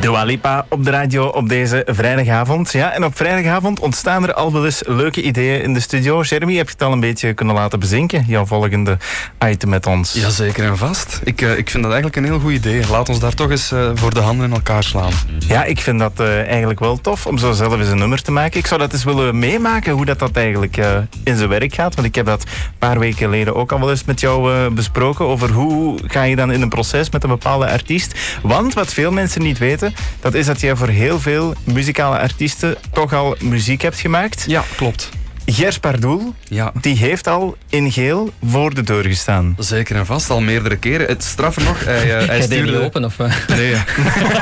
[0.00, 2.72] Dua Lipa op de radio op deze vrijdagavond.
[2.72, 6.22] Ja, en op vrijdagavond ontstaan er al wel eens leuke ideeën in de studio.
[6.22, 8.24] Jeremy, heb je het al een beetje kunnen laten bezinken?
[8.26, 8.96] Jouw volgende
[9.44, 10.12] item met ons.
[10.12, 11.20] Jazeker en vast.
[11.24, 12.88] Ik, eh, ik vind dat eigenlijk een heel goed idee.
[12.90, 15.12] Laat ons daar toch eens eh, voor de handen in elkaar slaan.
[15.38, 18.32] Ja, ik vind dat eh, eigenlijk wel tof om zo zelf eens een nummer te
[18.32, 18.58] maken.
[18.58, 20.76] Ik zou dat eens willen meemaken, hoe dat, dat eigenlijk
[21.24, 21.94] in zijn werk gaat.
[21.94, 25.26] Want ik heb dat een paar weken geleden ook al wel eens met jou besproken.
[25.26, 28.38] Over hoe ga je dan in een proces met een bepaalde artiest.
[28.42, 29.89] Want wat veel mensen niet weten,
[30.20, 34.44] dat is dat jij voor heel veel muzikale artiesten toch al muziek hebt gemaakt.
[34.46, 35.08] Ja, klopt.
[35.46, 36.72] Gers Pardoel, Ja.
[36.80, 39.54] die heeft al in geel voor de deur gestaan.
[39.58, 41.06] Zeker en vast, al meerdere keren.
[41.06, 42.84] Het straffer nog, hij, eh, hij die niet stuurde...
[42.84, 43.04] open?
[43.04, 43.16] Of?
[43.48, 43.74] Nee.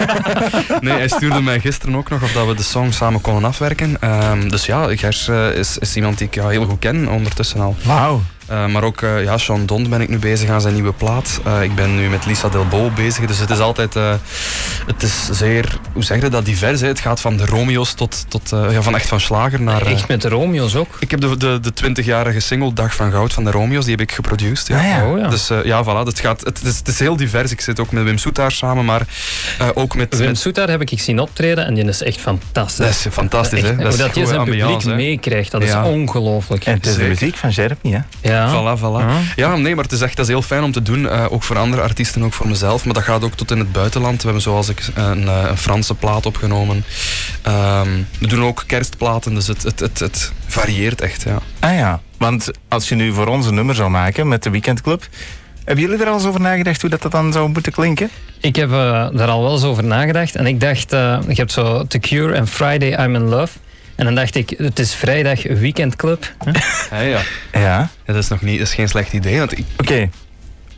[0.81, 3.97] nee, hij stuurde mij gisteren ook nog of dat we de song samen konden afwerken.
[4.01, 7.61] Ehm, dus ja, Gers eh, is, is iemand die ik ja, heel goed ken ondertussen
[7.61, 7.77] al.
[7.83, 8.23] Wauw.
[8.49, 11.41] Eh, maar ook eh ja, Sean Don ben ik nu bezig aan zijn nieuwe plaat.
[11.45, 13.27] Eh, ik ben nu met Lisa Delbo bezig.
[13.27, 13.97] Dus het is altijd...
[13.97, 14.13] eh,
[14.87, 15.79] het is zeer...
[15.93, 16.45] Hoe zeg je dat?
[16.45, 16.81] Divers.
[16.81, 16.87] Hè?
[16.87, 18.25] Het gaat van de Romeo's tot...
[18.29, 19.87] tot eh, ja, van echt van slager naar...
[19.87, 20.97] Echt met de Romeo's ook.
[21.01, 23.85] ik heb de, de, de 20-jarige single Dag van Goud van de Romeo's.
[23.85, 24.67] Die heb ik geproduceerd.
[24.67, 24.79] Ja.
[24.79, 25.07] Ah, ja.
[25.11, 25.29] Oh ja.
[25.29, 26.07] Dus eh, ja, voilà.
[26.07, 27.51] Het, gaat, het, is, het is heel divers.
[27.53, 29.03] Ik zit ook met Wim Soetaar samen, maar
[29.59, 30.17] eh, ook met...
[30.17, 32.77] Wim met Soetaar heb ik zien optreden en die is echt fantastisch.
[32.87, 33.77] dat is fantastisch, hè?
[33.77, 35.83] Dat hoe dat je zijn publiek meekrijgt, dat Ja.
[35.83, 36.65] is ongelooflijk.
[36.67, 37.99] En het is de muziek van Jeremy, hè?
[38.21, 38.38] Ja.
[38.47, 39.07] Voilà, voilà.
[39.07, 39.19] Ja.
[39.37, 41.09] Ja, nee, maar het is echt dat is heel fijn om te doen.
[41.09, 42.85] eh, ook voor andere artiesten, ook voor mezelf.
[42.85, 44.17] Maar dat gaat ook tot in het buitenland.
[44.17, 46.85] We hebben zoals ik een, eh, een Franse plaat opgenomen.
[47.43, 47.89] Ehm,
[48.21, 51.23] we doen ook kerstplaten, dus het, het, het, het varieert echt.
[51.23, 51.39] Ja.
[51.59, 55.07] Ah ja, want als je nu voor ons een nummer zou maken met de Weekendclub,
[55.65, 58.11] hebben jullie er al eens over nagedacht hoe dat, dat dan zou moeten klinken?
[58.41, 60.35] Ik heb eh, daar al wel eens over nagedacht.
[60.35, 63.59] En ik dacht, eh, je hebt zo The Cure en Friday I'm in Love.
[63.99, 66.35] En dan dacht ik, het is vrijdag weekendclub.
[66.91, 67.03] hè?
[67.11, 67.21] ja.
[67.53, 67.61] Ja.
[67.61, 69.39] Ja, dat is nog niet, dat is geen slecht idee.
[69.39, 70.09] Want ik, Oké,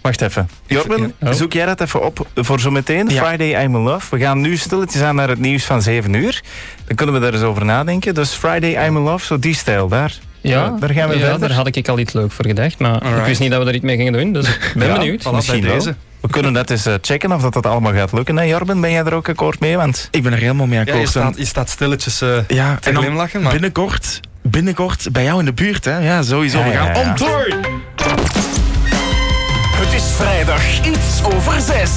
[0.00, 0.48] wacht even.
[0.66, 1.28] Jorben, Ja.
[1.28, 1.34] Oh.
[1.34, 3.08] zoek jij dat even op voor zometeen?
[3.08, 3.24] Ja.
[3.24, 4.16] Friday I'm in Love.
[4.16, 6.42] We gaan nu stilletjes aan naar het nieuws van 7 uur.
[6.86, 8.14] Dan kunnen we daar eens over nadenken.
[8.14, 10.18] Dus Friday I'm in Love, zo die stijl daar.
[10.40, 11.48] Ja, daar gaan we ja, verder.
[11.48, 12.78] daar had ik al iets leuk voor gedacht.
[12.78, 14.32] Maar ik wist niet dat we er iets mee gingen doen.
[14.32, 15.22] Dus ik ben Ja, benieuwd.
[15.28, 15.74] voilà, Misschien wel.
[15.74, 15.94] deze.
[16.20, 18.36] We kunnen dat eens eh, checken of dat, dat allemaal gaat lukken.
[18.36, 19.76] Hè, Jorben, ben jij er ook akkoord mee?
[19.76, 21.08] Want ik ben er helemaal mee Ja, je, akkoord.
[21.08, 23.42] staat, je staat stilletjes eh, ja, te en dan glimlachen.
[23.42, 25.84] Maar binnenkort, binnenkort bij jou in de buurt.
[25.84, 25.98] Hè?
[25.98, 26.58] Ja, sowieso.
[26.58, 27.08] Ja, We gaan ja, ja.
[27.10, 27.56] on tour.
[29.76, 31.90] Het is vrijdag iets over zes.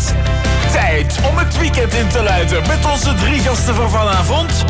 [0.72, 4.66] Tijd om het weekend in te luiden met onze drie gasten van vanavond.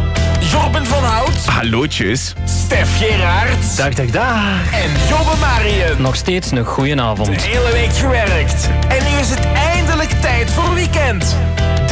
[0.51, 2.33] Jorben van Hout, Hallootjes.
[2.45, 4.71] Stef Gerard dag, dag, dag.
[4.73, 6.01] en Jobbe Marien.
[6.01, 7.27] Nog steeds een goeie avond.
[7.39, 8.69] De hele week gewerkt.
[8.87, 11.37] En nu is het eindelijk tijd voor weekend.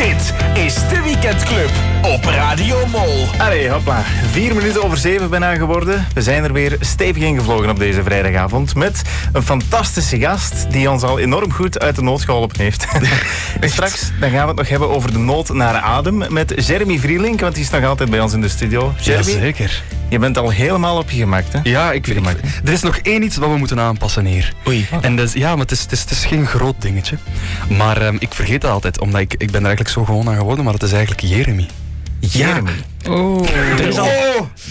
[0.01, 1.69] Dit is de Weekendclub
[2.01, 3.27] op Radio Mol.
[3.37, 4.03] Allee, hopla.
[4.31, 6.07] Vier minuten over zeven bijna geworden.
[6.13, 8.75] We zijn er weer stevig ingevlogen op deze vrijdagavond.
[8.75, 9.01] Met
[9.33, 12.85] een fantastische gast die ons al enorm goed uit de nood geholpen heeft.
[13.59, 16.99] En Straks dan gaan we het nog hebben over de nood naar adem met Jeremy
[16.99, 18.93] Vrielink, want die is nog altijd bij ons in de studio.
[18.99, 19.83] Jeremy, Jazeker.
[20.09, 21.59] je bent al helemaal op je gemak, hè?
[21.63, 22.25] Ja, ik, ik,
[22.65, 24.53] er is nog één iets wat we moeten aanpassen hier.
[24.67, 24.87] Oei.
[25.01, 27.17] En dat is, ja, maar het is, het, is, het is geen groot dingetje.
[27.69, 30.35] Maar ehm, ik vergeet dat altijd, omdat ik, ik ben er eigenlijk zo gewoon aan
[30.35, 31.67] geworden, maar het is eigenlijk Jeremy.
[32.19, 32.71] Jeremy.
[33.07, 33.49] Oh.
[33.79, 34.07] Er is al,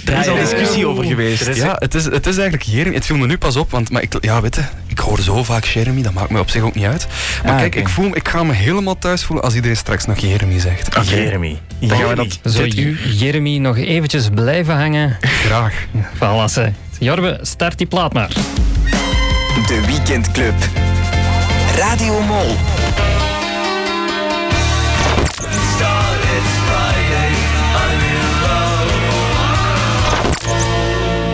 [0.04, 1.56] er is al discussie over geweest.
[1.56, 2.94] Ja, het is, het is eigenlijk Jeremy.
[2.94, 5.44] Het viel me nu pas op, want maar ik, ja, weet je, ik hoor zo
[5.44, 7.06] vaak Jeremy, dat maakt me op zich ook niet uit.
[7.44, 10.18] Maar Ah, kijk, ik, voel, ik ga me helemaal thuis voelen als iedereen straks nog
[10.18, 11.09] Jeremy zegt.
[11.09, 11.59] Jeremy.
[11.80, 12.30] Dan gaan we Jeremy.
[12.42, 13.09] dat Zo, dit uur.
[13.09, 15.16] Jeremy, nog eventjes blijven hangen.
[15.20, 15.74] Graag.
[16.14, 16.70] Voilà, ze.
[16.98, 18.28] Jorbe, start die plaat maar.
[19.66, 20.54] De Weekendclub.
[21.76, 22.56] Radio Mol.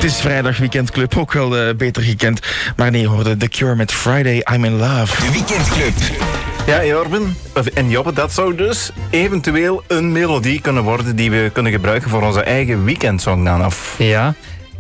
[0.06, 2.40] Is vrijdag weekendclub, ook wel eh, beter gekend.
[2.76, 5.22] Maar nee, hoorde The Cure met Friday I'm in Love.
[5.22, 5.94] De Weekendclub.
[6.66, 7.36] Ja, Jorben
[7.74, 12.22] en Jobbe, dat zou dus eventueel een melodie kunnen worden die we kunnen gebruiken voor
[12.22, 13.64] onze eigen weekendsong dan.
[13.64, 14.34] Of Ja.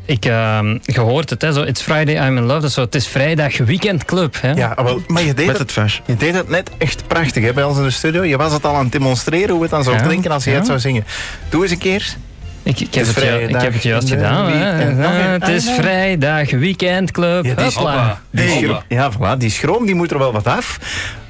[0.04, 2.60] Ik, ehm je hoort het, hè, zo, It's Friday, I'm in love.
[2.60, 4.40] Dus zo, het is vrijdag weekendclub.
[4.40, 4.50] Hè?
[4.52, 7.52] Ja, wel, maar je deed, Met het, het je deed het net echt prachtig hè,
[7.52, 8.24] bij ons in de studio.
[8.24, 10.50] Je was het al aan het demonstreren hoe het dan zou Ja, klinken als je
[10.50, 10.56] ja.
[10.56, 11.04] het zou zingen.
[11.48, 12.16] Doe eens een keer.
[12.66, 14.46] Ik, ik, heb het, ju- ik heb het juist gedaan.
[14.46, 15.04] Weekend.
[15.04, 15.74] Ah, het is ja.
[15.74, 17.44] vrijdag weekendclub.
[17.44, 18.20] Ja, die is- Hopla.
[18.30, 20.78] Die schroom, ja, voilà, die schroom die moet er wel wat af.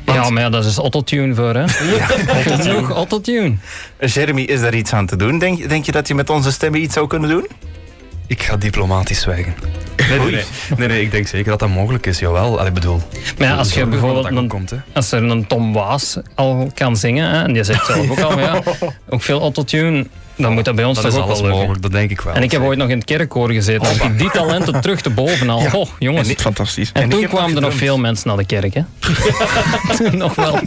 [0.05, 1.68] Want Ja, maar ja, dat is autotune voor, hè?
[2.62, 3.55] Genoeg autotune.
[4.01, 5.38] Jeremy, is daar iets aan te doen?
[5.38, 7.46] Denk, denk je dat je met onze stemmen iets zou kunnen doen?
[8.27, 9.55] Ik ga diplomatisch zwijgen.
[10.09, 10.44] Nee, nee, nee.
[10.77, 12.55] nee, nee, ik denk zeker dat dat mogelijk is, jawel.
[12.55, 13.01] Allee, ik bedoel...
[13.38, 14.77] Maar ja, als je bijvoorbeeld dat dat een, komt, hè.
[14.92, 18.38] als er een Tom Waas al kan zingen, hè, en die zegt zelf ook al,
[18.38, 18.62] ja,
[19.09, 21.55] ook veel autotune, dan moet dat bij ons Dat toch ook wel lukken.
[21.57, 22.35] mogelijk, dat denk ik wel.
[22.35, 23.87] En ik heb ooit nog in het kerkkoor gezeten.
[23.87, 25.62] Heb ik die talenten terug te boven al.
[25.72, 26.29] Oh, jongens.
[26.29, 26.90] Niet fantastisch.
[26.92, 28.83] En, toen kwamen er nog veel mensen naar de kerk, hè?
[30.11, 30.59] nog wel.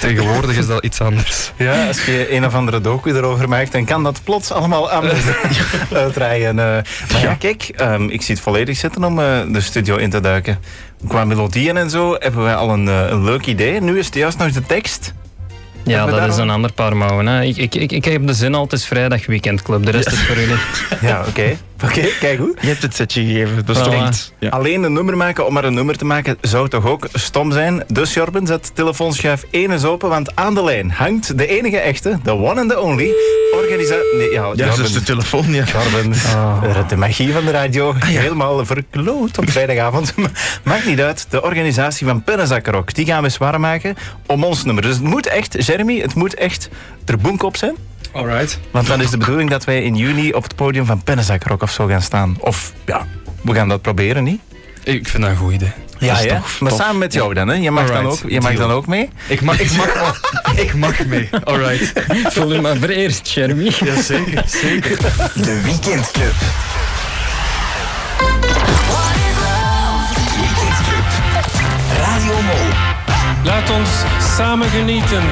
[0.00, 1.52] Tegenwoordig is dat iets anders.
[1.56, 5.20] Ja, als je een of andere docu erover maakt, dan kan dat plots allemaal anders
[5.92, 6.58] uitdraaien.
[6.58, 6.64] Eh,
[7.12, 10.20] maar ja, kijk, ehm, ik zie het volledig zitten om eh, de studio in te
[10.20, 10.58] duiken.
[11.08, 13.80] Qua melodieën en zo hebben wij al een, eh, een leuk idee.
[13.80, 15.12] Nu is het juist nog de tekst.
[15.84, 17.26] Ja, dat is een ander paar mouwen.
[17.26, 17.42] Hè.
[17.42, 19.84] Ik, ik, ik, ik heb de zin al, het is vrijdag weekendclub.
[19.84, 20.56] De rest is voor jullie.
[21.00, 21.56] Ja, oké.
[21.84, 22.58] Oké, kijk goed.
[22.60, 24.32] Je hebt het setje gegeven, dus niet.
[24.38, 24.48] Ja.
[24.48, 27.84] Alleen een nummer maken om maar een nummer te maken zou toch ook stom zijn.
[27.86, 32.18] Dus Jorben, zet telefoonschuif 1 eens open, want aan de lijn hangt de enige echte,
[32.22, 33.12] de one and the only,
[33.54, 34.16] organisatie...
[34.16, 34.76] Nee, ja, Ja, Jorben.
[34.82, 35.64] dus de telefoon, ja.
[35.64, 40.14] Jorben, eh, de magie van de radio, helemaal verkloot op vrijdagavond.
[40.62, 44.82] Maakt niet uit, de organisatie van Pennenzakkerok, die gaan we zwaar maken om ons nummer.
[44.82, 46.68] Dus het moet echt, Jeremy, het moet echt
[47.04, 47.74] er boek op zijn.
[48.14, 48.58] Alright.
[48.70, 51.70] Want dan is de bedoeling dat wij in juni op het podium van Pennenzakkerok of
[51.70, 52.36] zo gaan staan.
[52.40, 53.06] Of ja,
[53.42, 54.40] we gaan dat proberen, niet?
[54.82, 55.72] Ik vind dat een goed idee.
[55.98, 56.34] Ja, ja.
[56.34, 56.80] toch maar tof.
[56.80, 57.54] samen met jou dan, hè?
[57.54, 59.10] Je mag, dan ook, je mag dan ook mee.
[59.26, 60.20] Ik mag, ik mag,
[60.56, 61.28] ik mag mee.
[61.44, 61.92] Alright.
[62.34, 63.72] Voel je maar vereerd, Jeremy.
[63.84, 64.98] Ja, zeker, zeker.
[65.34, 66.34] De Weekendclub.
[70.40, 71.12] Weekendclub.
[72.00, 72.68] Radio Mol.
[73.44, 73.90] Laat ons
[74.36, 75.22] samen genieten.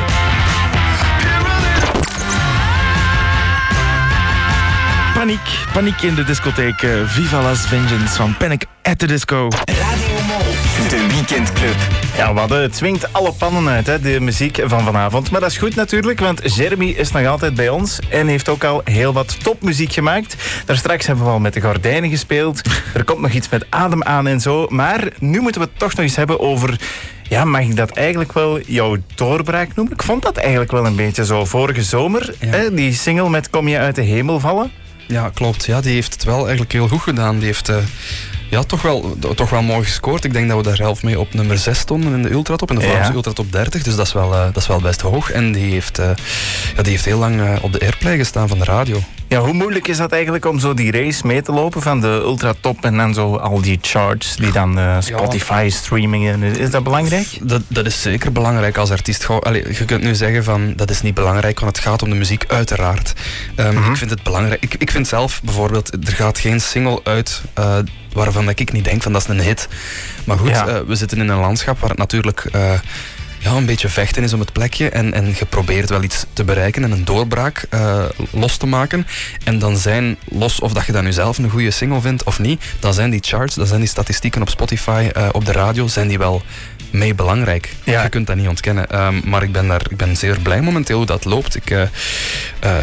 [5.23, 6.83] Paniek, paniek in de discotheek.
[6.83, 9.49] eh, Viva Las Vengeance van Panic at the Disco.
[9.65, 10.89] Radio Mol.
[10.89, 11.77] De Weekendclub.
[12.17, 15.31] Ja, wat het swingt alle pannen uit, hè, de muziek van vanavond.
[15.31, 18.65] Maar dat is goed natuurlijk, want Jeremy is nog altijd bij ons en heeft ook
[18.65, 20.37] al heel wat topmuziek gemaakt.
[20.67, 22.61] Daar straks hebben we al met de gordijnen gespeeld.
[22.95, 24.67] Er komt nog iets met adem aan en zo.
[24.69, 26.81] Maar nu moeten we het toch nog eens hebben over...
[27.29, 29.95] Ja, mag ik dat eigenlijk wel jouw doorbraak noemen?
[29.95, 31.45] Ik vond dat eigenlijk wel een beetje zo.
[31.45, 32.49] Vorige zomer, Ja.
[32.49, 34.71] hè, die single met Kom je uit de hemel vallen.
[35.13, 35.65] Ja, klopt.
[35.65, 37.37] Ja, die heeft het wel eigenlijk heel goed gedaan.
[37.37, 37.77] Die heeft eh,
[38.51, 40.25] ja, toch, wel, toch wel mooi gescoord.
[40.25, 42.71] Ik denk dat we daar zelf mee op nummer 6 stonden in de Ultratop.
[42.71, 43.15] In de Vlaamse Ja.
[43.15, 43.83] Ultratop 30.
[43.83, 45.31] Dus dat is wel, eh, dat is wel best hoog.
[45.31, 46.11] En die heeft, eh,
[46.77, 49.03] ja, die heeft heel lang op de airplay gestaan van de radio.
[49.33, 52.07] Ja, hoe moeilijk is dat eigenlijk om zo die race mee te lopen van de
[52.07, 56.43] ultratop en dan zo al die charts die dan eh, Spotify streamingen.
[56.43, 57.27] Is dat belangrijk?
[57.43, 59.27] Dat, dat is zeker belangrijk als artiest.
[59.29, 62.17] Allee, je kunt nu zeggen van dat is niet belangrijk, want het gaat om de
[62.17, 63.13] muziek, uiteraard.
[63.55, 63.91] Ehm, Mhm.
[63.91, 64.63] Ik vind het belangrijk.
[64.63, 67.77] Ik, ik vind zelf bijvoorbeeld, er gaat geen single uit eh,
[68.13, 69.69] waarvan dat ik niet denk van dat is een hit.
[70.25, 70.67] Maar goed, Ja.
[70.67, 72.73] eh, we zitten in een landschap waar het natuurlijk eh,
[73.43, 74.89] ja, een beetje vechten is om het plekje.
[74.89, 79.07] En, en je probeert wel iets te bereiken en een doorbraak eh, los te maken.
[79.45, 82.39] En dan zijn, los of dat je dat nu zelf een goede single vindt of
[82.39, 85.87] niet, dan zijn die charts, dan zijn die statistieken op Spotify, eh, op de radio,
[85.87, 86.43] zijn die wel
[86.91, 87.75] mee belangrijk.
[87.85, 88.03] Ja.
[88.03, 88.89] Je kunt dat niet ontkennen.
[88.89, 91.57] Ehm, maar ik ben, daar, ik ben zeer blij momenteel hoe dat loopt.
[91.57, 91.83] Ik, eh,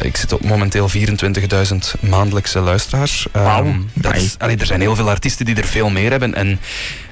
[0.01, 3.27] ik zit op momenteel 24.000 maandelijkse luisteraars.
[3.31, 3.75] Wauw.
[3.93, 6.35] dat is, allee, er zijn heel veel artiesten die er veel meer hebben.
[6.35, 6.59] En,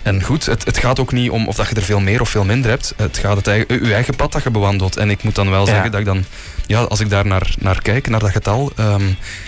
[0.07, 2.29] en goed, het, het gaat ook niet om of dat je er veel meer of
[2.29, 2.93] veel minder hebt.
[2.97, 4.97] Het gaat het eigen, je eigen pad dat je bewandelt.
[4.97, 5.71] En ik moet dan wel Ja.
[5.71, 6.23] zeggen dat ik dan,
[6.65, 9.01] ja, als ik daar naar, naar kijk, naar dat getal, ehm,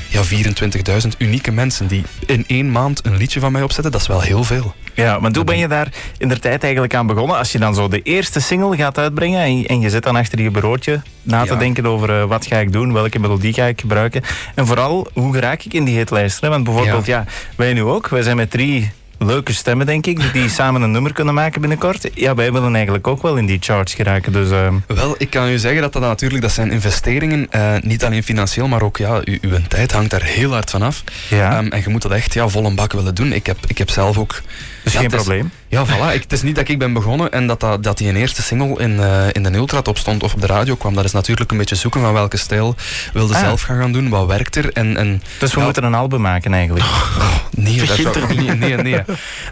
[0.08, 4.08] ja, 24.000 unieke mensen die in één maand een liedje van mij opzetten, dat is
[4.08, 4.74] wel heel veel.
[4.94, 7.38] Ja, maar hoe ben je daar in de tijd eigenlijk aan begonnen?
[7.38, 10.16] Als je dan zo de eerste single gaat uitbrengen en je, en je zit dan
[10.16, 11.60] achter je bureautje na te Ja.
[11.60, 14.22] denken over eh, wat ga ik doen, welke melodie ga ik gebruiken.
[14.56, 16.44] En vooral, hoe geraak ik in die hitlijsten?
[16.48, 16.50] hè?
[16.54, 17.26] Want bijvoorbeeld, ja.
[17.56, 21.14] wij nu ook, wij zijn met drie leuke stemmen, denk ik, die samen een nummer
[21.14, 22.10] kunnen maken binnenkort.
[22.14, 24.32] Ja, wij willen eigenlijk ook wel in die charts geraken.
[24.32, 28.06] Dus, ehm, Wel, ik kan u zeggen dat dat natuurlijk, dat zijn investeringen, eh, niet
[28.06, 31.04] alleen financieel, maar ook ja, u, uw tijd hangt daar heel hard van af.
[31.30, 31.58] Ja.
[31.58, 33.34] Ehm, en je moet dat echt ja, vol een bak willen doen.
[33.34, 34.42] Ik heb, ik heb zelf ook...
[34.92, 35.52] Dus ja, geen is- probleem.
[35.68, 36.14] Ja, voilà.
[36.14, 38.42] Ik, het is niet dat ik ben begonnen en dat, dat, dat die een eerste
[38.42, 40.94] single in, eh, in de Ultra top stond of op de radio kwam.
[40.96, 42.76] Dat is natuurlijk een beetje zoeken van welke stijl
[43.14, 43.40] wilde Ah.
[43.40, 44.74] zelf gaan gaan doen, wat werkt er.
[44.74, 46.86] En, en, Dus we ja, moeten een album maken eigenlijk.
[47.52, 48.60] Nee, dat Begint zou niet.
[48.60, 49.02] Nee, nee.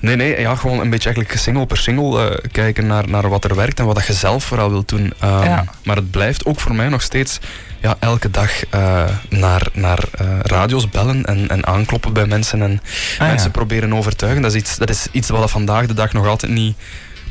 [0.01, 3.43] Nee, nee, ja, gewoon een beetje eigenlijk single per single eh, kijken naar, naar wat
[3.43, 5.13] er werkt en wat dat je zelf vooral wilt doen.
[5.19, 5.65] Ehm, Ja.
[5.83, 7.39] Maar het blijft ook voor mij nog steeds
[7.81, 12.81] ja, elke dag eh, naar, naar eh, radio's bellen en, en aankloppen bij mensen en
[13.19, 13.53] Ah, mensen ja.
[13.53, 14.41] proberen overtuigen.
[14.41, 16.77] Dat is iets, dat is iets wat vandaag de dag nog altijd niet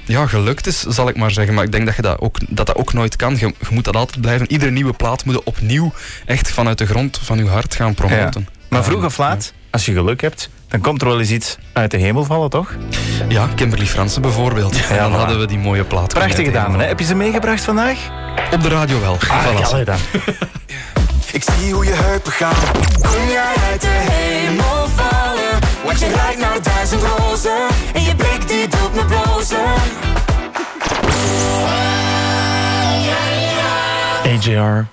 [0.05, 1.55] ja, gelukt is, zal ik maar zeggen.
[1.55, 3.33] Maar ik denk dat je dat ook, dat, dat ook nooit kan.
[3.33, 4.51] Je, je moet dat altijd blijven.
[4.51, 5.93] Iedere nieuwe plaat moet je opnieuw
[6.27, 8.49] echt vanuit de grond van je hart gaan promoten.
[8.69, 11.59] Maar Ehm, vroeg of laat, als je geluk hebt, dan komt er wel eens iets
[11.73, 12.75] uit de hemel vallen, toch?
[13.29, 14.73] Ja, Kimberly Fransen bijvoorbeeld.
[14.89, 15.15] en dan voilà.
[15.17, 16.15] hadden we die mooie plaat.
[16.15, 16.85] Prachtige dame, hè?
[16.85, 17.99] Heb je ze meegebracht vandaag?
[18.53, 19.17] Op de radio wel.
[19.29, 19.85] Ah, Voilà.
[19.85, 19.97] dan.
[21.33, 22.55] Ik zie hoe je heupen gaan.
[23.03, 25.59] Kom jij uit de hemel vallen?
[25.85, 27.67] Want je rijdt naar duizend rozen.
[27.95, 29.59] En je blik die doet me blozen.
[34.25, 34.87] AJR.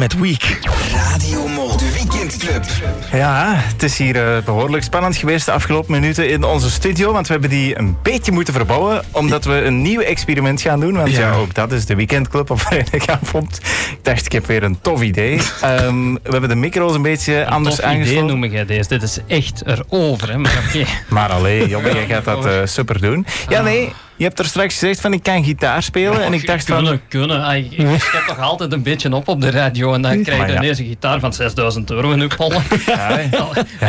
[0.00, 0.58] Met Week.
[0.92, 2.64] Radio Mol, de weekendclub.
[3.12, 7.12] Ja, het is hier eh, behoorlijk spannend geweest de afgelopen minuten in onze studio.
[7.12, 9.02] Want we hebben die een beetje moeten verbouwen.
[9.10, 10.92] Omdat we een nieuw experiment gaan doen.
[10.96, 11.32] Want ja, Ja.
[11.32, 13.56] ook dat is de weekendclub op vrijdagavond.
[13.90, 15.40] Ik dacht, ik heb weer een tof idee.
[15.60, 18.26] Ehm, we hebben de micro's een beetje anders Tof idee aangesloten.
[18.26, 18.88] noem jij deze.
[18.88, 20.38] Dit is echt erover, hè.
[20.38, 20.84] Maar oké.
[21.14, 23.26] Maar alleen, jongen, jij gaat dat eh, super doen.
[23.48, 26.22] Ja, nee, je hebt er straks gezegd van ik kan gitaar spelen.
[26.24, 26.76] en ik dacht van...
[26.76, 27.42] Kunnen, kunnen.
[27.42, 30.46] Ai, Ik, ik schep toch altijd een beetje op op de radio en dan krijg
[30.46, 30.58] je ja.
[30.58, 32.62] ineens een gitaar van 6000 euro in uw pollen.
[32.86, 33.18] Ja,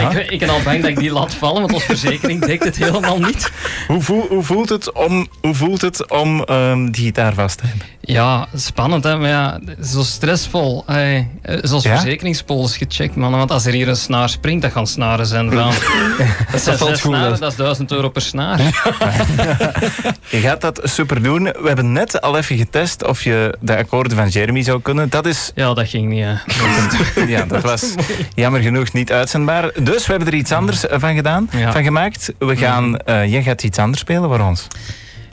[0.09, 2.77] Ik, ik ben al bang dat ik die laat vallen, want onze verzekering dekt het
[2.77, 3.51] helemaal niet.
[3.87, 7.63] hoe, voel- hoe voelt het om, hoe voelt het om ehm, die gitaar vast te
[7.67, 7.87] hebben?
[8.03, 10.83] Ja, spannend hè, maar ja, zo stressvol.
[10.87, 11.23] Eh,
[11.61, 11.97] zoals Ja?
[11.99, 13.31] verzekeringspolis gecheckt, man.
[13.31, 15.71] Want als er hier een snaar springt, dat gaan snaren zijn van...
[16.51, 18.59] Dat zijn valt goed, snaren, dat- dat is 1000 euro per snaar.
[20.29, 21.43] Je gaat dat super doen.
[21.43, 25.09] We hebben net al even getest of je de akkoorden van Jeremy zou kunnen.
[25.09, 26.23] Dat is, Ja, dat ging niet.
[26.25, 27.21] hè.
[27.35, 27.93] ja, dat was
[28.35, 29.71] jammer genoeg niet uitzendbaar.
[29.83, 31.57] Dus we hebben er iets anders eh, van gedaan, Ja.
[31.59, 31.71] Mhm.
[31.71, 32.33] van gemaakt.
[32.37, 34.67] We gaan, eh, jij gaat iets anders spelen voor ons.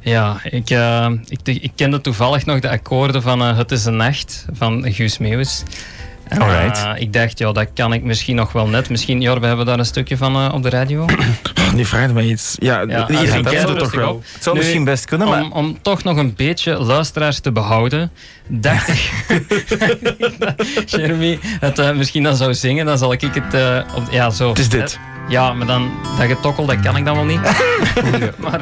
[0.00, 3.96] Ja, ik, eh, ik, ik kende toevallig nog de akkoorden van eh, Het is een
[3.96, 5.62] nacht van Guus Meeuwis.
[6.28, 6.78] Alright.
[6.78, 8.88] eh, ik dacht, ja, dat kan ik misschien nog wel net.
[8.88, 11.06] Misschien, Jor, we hebben daar een stukje van op de radio.
[11.74, 12.56] Die vraagt me iets.
[12.58, 14.12] Ja, ah, kent ja, het toch wel.
[14.12, 14.24] op.
[14.32, 15.42] Het zou Nu, misschien best kunnen, maar...
[15.42, 18.10] Om, om toch nog een beetje luisteraars te behouden,
[18.46, 19.10] dacht ik
[20.90, 22.86] Jeremy het misschien dan zou zingen.
[22.86, 23.54] Dan zal ik het
[23.94, 24.48] op, ja, zo.
[24.48, 24.98] Het is dit.
[25.28, 27.40] Ja, maar dan dat getokkel, dat kan ik dan wel niet.
[28.44, 28.60] maar,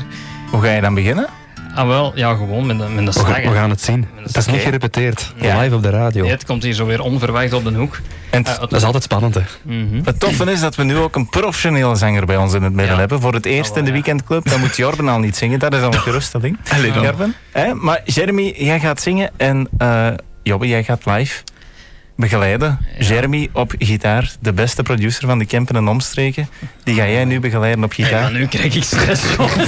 [0.51, 1.27] Hoe ga je dan beginnen?
[1.75, 3.33] ah wel, ja, gewoon met de, met de We, slag.
[3.35, 4.07] gaan, we gaan het zien.
[4.23, 5.33] Het is niet gerepeteerd.
[5.41, 5.59] Ja.
[5.61, 6.23] Live op de radio.
[6.23, 8.01] Nee, het komt hier zo weer onverwacht op de hoek.
[8.31, 9.41] En Eh, Dat is altijd spannend, hè.
[9.63, 10.01] Mhm.
[10.05, 12.93] het toffe is dat we nu ook een professionele zanger bij ons in het midden
[12.95, 12.99] Ja.
[13.01, 13.21] hebben.
[13.21, 14.49] Voor het eerst in de weekendclub.
[14.49, 15.59] Dan moet Jorben al niet zingen.
[15.59, 16.59] Dat is al een geruststelling.
[16.73, 17.03] Allee dan.
[17.03, 17.35] Jorben.
[17.53, 17.75] Hè?
[17.75, 20.07] Maar Jeremy, jij gaat zingen en eh
[20.43, 21.43] Jobbe, jij gaat live
[22.17, 22.79] begeleiden.
[22.99, 23.07] Ja.
[23.07, 26.49] Jeremy op gitaar, de beste producer van de Kempen en Omstreken.
[26.85, 28.23] Die ga jij nu begeleiden op gitaar.
[28.23, 29.23] maar nu krijg ik stress.
[29.23, 29.49] van.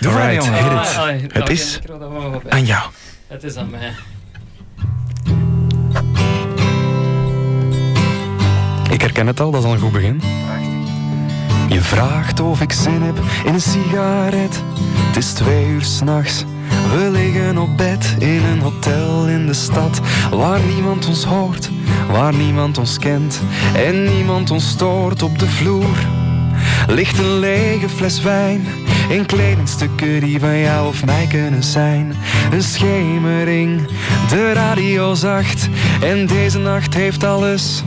[0.00, 0.54] Doe maar, jongen.
[0.54, 0.78] hit it.
[0.78, 1.78] Ah, ah, Het is.
[2.48, 2.90] Aan jou.
[3.28, 3.92] Het is aan mij.
[8.90, 10.22] Ik herken het al, dat is al een goed begin.
[11.68, 14.62] Je vraagt of ik zin heb in een sigaret.
[15.06, 16.44] Het is twee uur s'nachts.
[16.92, 20.00] We liggen op bed in een hotel in de stad.
[20.30, 21.70] Waar niemand ons hoort,
[22.10, 23.40] waar niemand ons kent.
[23.74, 25.96] En niemand ons stoort op de vloer.
[26.86, 28.66] Ligt een lege fles wijn.
[29.08, 32.14] In kledingstukken die van jou of mij kunnen zijn.
[32.50, 33.88] Een schemering,
[34.28, 35.68] de radio zacht.
[36.00, 37.82] En deze nacht heeft alles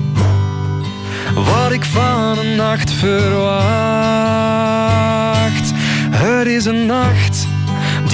[1.34, 3.64] wat ik van een nacht verwacht.
[6.10, 7.48] Het is een nacht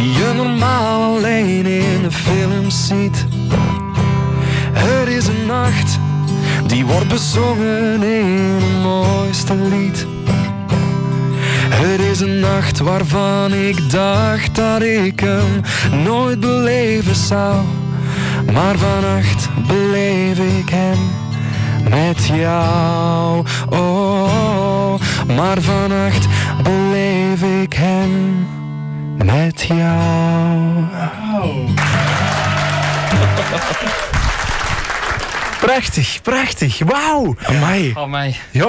[0.02, 3.26] die je normaal alleen in de films ziet.
[4.72, 6.00] Het is een nacht
[6.68, 10.06] die wordt bezongen in het mooiste lied.
[11.70, 15.62] Het is een nacht waarvan ik dacht dat ik hem
[16.04, 17.56] nooit beleven zou.
[18.54, 20.98] Maar vannacht beleef ik hem
[21.90, 23.46] met jou.
[23.70, 24.94] Oh,
[25.36, 26.28] maar vannacht
[26.64, 28.48] beleef ik hem
[29.24, 30.84] met jou.
[35.60, 36.80] Prachtig, prachtig.
[36.86, 37.36] Wauw.
[37.46, 37.92] Amai.
[37.96, 38.36] Oh mij.
[38.52, 38.68] Ja.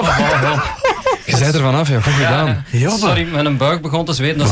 [1.25, 1.99] Je zei er vanaf, ja.
[2.01, 2.65] Goed gedaan.
[2.69, 2.97] Jobbe.
[2.97, 4.37] Sorry, mijn buik begon te zweten.
[4.37, 4.51] Dat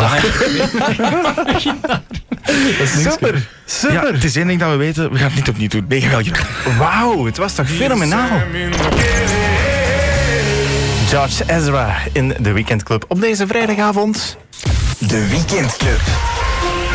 [2.79, 4.13] is Super, Ja, super.
[4.13, 5.85] het is één ding dat we weten, we gaan het niet opnieuw doen.
[5.87, 6.47] Nee, geweldig.
[6.77, 8.29] Wauw, het was toch fenomenaal.
[11.09, 14.37] George Ezra in de Weekendclub op deze vrijdagavond.
[15.07, 16.01] De Weekendclub.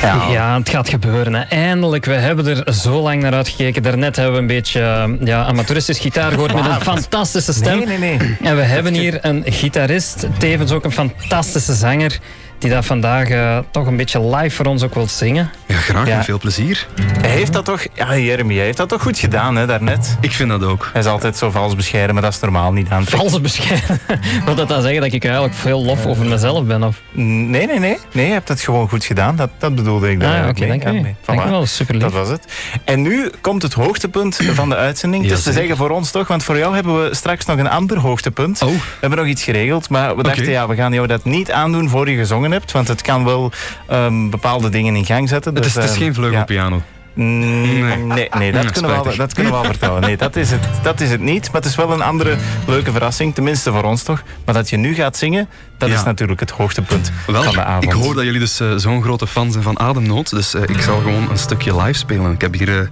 [0.03, 1.35] Ja, Ja, het gaat gebeuren.
[1.35, 1.41] Hè.
[1.43, 3.83] Eindelijk, we hebben er zo lang naar uitgekeken.
[3.83, 7.79] Daarnet hebben we een beetje eh, ja, amateuristisch gitaar gehoord met een fantastische stem.
[7.79, 8.37] Nee, nee, nee.
[8.43, 12.19] En we hebben hier een gitarist, tevens ook een fantastische zanger,
[12.59, 15.51] die dat vandaag eh, toch een beetje live voor ons ook wil zingen.
[15.67, 16.17] Ja, graag Ja.
[16.17, 16.87] en veel plezier.
[17.21, 20.17] Hij heeft dat toch, ja, Jeremy, hij heeft dat toch goed gedaan, hè, daarnet.
[20.21, 20.91] Ik vind dat ook.
[20.93, 23.05] Hij is altijd zo vals bescheiden, maar dat is normaal niet aan.
[23.07, 24.01] Valse bescheiden.
[24.45, 26.83] Wil dat dan zeggen dat ik eigenlijk veel lof over mezelf ben?
[26.83, 27.01] Of?
[27.13, 27.99] Nee, nee, nee.
[28.13, 29.37] Nee, je hebt het gewoon goed gedaan.
[29.37, 30.21] Dat, dat bedoelde ik.
[30.21, 30.79] daar Ah, eigenlijk oké, mee.
[30.85, 30.97] dank.
[30.97, 31.51] Ja, nee, Dank voilà.
[31.51, 32.03] wel, super lief.
[32.03, 32.45] Dat was het.
[32.85, 35.23] En nu komt het hoogtepunt van de uitzending.
[35.25, 37.69] Het is te zeggen voor ons toch, want voor jou hebben we straks nog een
[37.69, 38.63] ander hoogtepunt.
[38.63, 38.69] Oh.
[38.71, 41.89] We hebben nog iets geregeld, maar we dachten, ja, we gaan jou dat niet aandoen
[41.89, 43.53] voor je gezongen hebt, want het kan wel
[43.89, 45.55] ehm, bepaalde dingen in gang zetten.
[45.55, 46.83] Het is, Dus, het is ehm, geen vleugelpiano.
[47.15, 47.97] Mm, Nee.
[48.05, 50.01] Nee, nee, dat, kunnen we al, dat kunnen we al vertellen.
[50.01, 51.47] Nee, dat is, het, dat is het niet.
[51.53, 54.23] Maar het is wel een andere leuke verrassing, tenminste voor ons toch.
[54.45, 55.95] Maar dat je nu gaat zingen, dat Ja.
[55.95, 57.85] is natuurlijk het hoogtepunt Wel, van de avond.
[57.85, 60.31] ik hoor dat jullie dus eh, zo'n grote fan zijn van Ademnood.
[60.31, 62.33] Dus eh, ik zal gewoon een stukje live spelen.
[62.33, 62.87] Ik heb hier eh,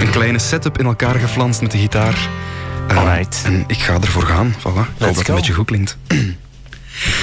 [0.00, 2.28] een kleine setup in elkaar geflanst met de gitaar.
[2.88, 3.42] Alright.
[3.46, 4.54] En ik ga ervoor gaan.
[4.58, 4.62] Voilà.
[4.62, 5.96] Ik hoop dat het een beetje goed klinkt.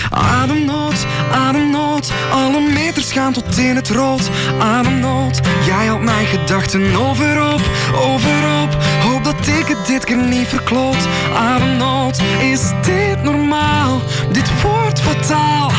[0.10, 4.30] Ademnood, ademnood, alle meters gaan tot in het rood.
[4.60, 7.62] Ademnood, jij had mijn gedachten overop,
[7.96, 8.78] overop.
[9.04, 11.08] Hoop dat ik het dit keer niet verkloot.
[11.36, 14.02] Ademnood, is dit normaal?
[14.32, 15.72] Dit wordt fataal.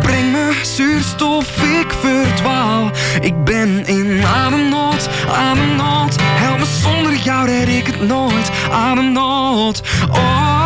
[0.00, 2.90] Breng me zuurstof, ik verdwaal.
[3.20, 6.16] Ik ben in ademnood, ademnood.
[6.20, 8.50] Help me zonder jou red ik het nooit.
[8.70, 10.61] Ademnood, oh.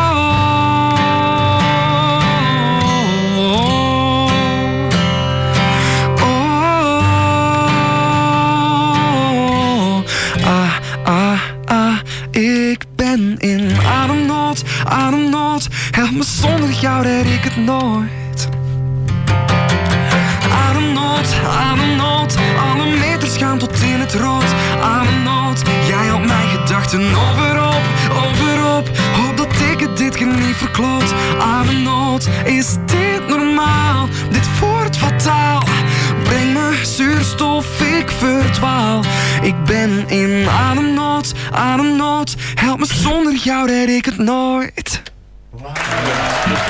[16.86, 18.48] Jou red ik het nooit.
[20.68, 24.54] Ademnood, ademnood, alle meters gaan tot in het rood.
[24.82, 27.82] Ademnood, jij had mijn gedachten overop,
[28.24, 28.88] overop.
[29.16, 31.14] Hoop dat ik het dit keer niet verkloot.
[31.38, 34.08] Ademnood, is dit normaal?
[34.30, 35.62] Dit wordt fataal.
[36.24, 39.04] Breng me zuurstof, ik verdwaal.
[39.42, 42.34] Ik ben in ademnood, ademnood.
[42.54, 45.05] Help me zonder jou red ik het nooit.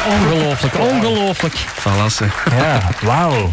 [0.07, 1.55] Ongelooflijk, ongelooflijk.
[1.57, 2.25] Valasse.
[2.57, 3.53] Ja, wauw.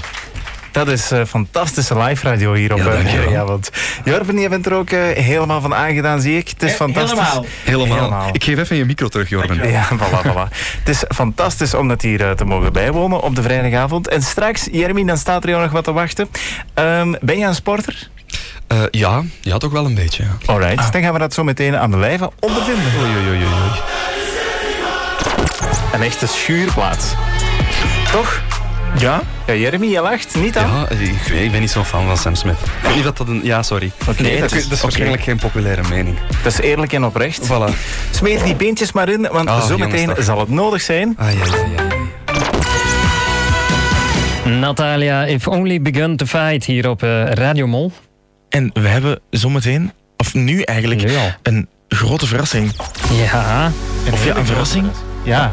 [0.71, 3.21] Dat is eh, fantastische live radio hier op Ja, ja, dankjewel.
[3.23, 3.69] vrijdagavond.
[4.03, 6.47] Jorven, je bent er ook eh, helemaal van aangedaan, zie ik.
[6.49, 7.19] Het is fantastisch.
[7.63, 7.97] Helemaal.
[7.97, 8.29] Helemaal.
[8.31, 9.69] Ik geef even je micro terug, Jorben.
[9.69, 10.49] Ja, voilà, voilà.
[10.79, 14.07] Het is fantastisch om dat hier eh, te mogen bijwonen op de vrijdagavond.
[14.07, 16.29] En straks, Jeremy, dan staat er jou nog wat te wachten.
[16.73, 18.09] Ehm, ben je een sporter?
[18.67, 20.23] Eh, ja, ja, toch wel een beetje.
[20.23, 20.53] Ja.
[20.53, 22.85] Alright, dan gaan we dat zo meteen aan de lijve ondervinden.
[22.99, 23.81] Oei, oei, oei, oei.
[25.93, 27.15] Een echte schuurplaat.
[28.11, 28.41] Toch?
[28.97, 29.21] Ja?
[29.47, 30.69] Ja, Jeremy, je lacht niet aan?
[30.71, 30.97] Ja, ik,
[31.29, 32.55] weet, ik ben niet zo'n fan van Sam Smith.
[32.59, 33.39] Ik weet niet dat dat een...
[33.43, 33.91] Ja, sorry.
[34.09, 36.17] Oké, nee, dat, is, dat waarschijnlijk geen populaire mening.
[36.43, 37.47] Dat is eerlijk en oprecht.
[37.47, 37.73] Voilà.
[38.11, 40.23] Smeer die beentjes maar in, want Ah, zometeen jongens, toch.
[40.25, 41.15] zal het nodig zijn.
[41.17, 41.91] Ah, ja, ja, ja.
[44.49, 47.91] Natalia, if only begun to fight hier op eh, Radio Mol.
[48.49, 51.11] En we hebben zometeen, of nu eigenlijk,
[51.43, 52.71] een grote verrassing.
[53.31, 53.71] Ja.
[54.11, 54.85] Of ja, een verrassing.
[55.23, 55.51] Ja.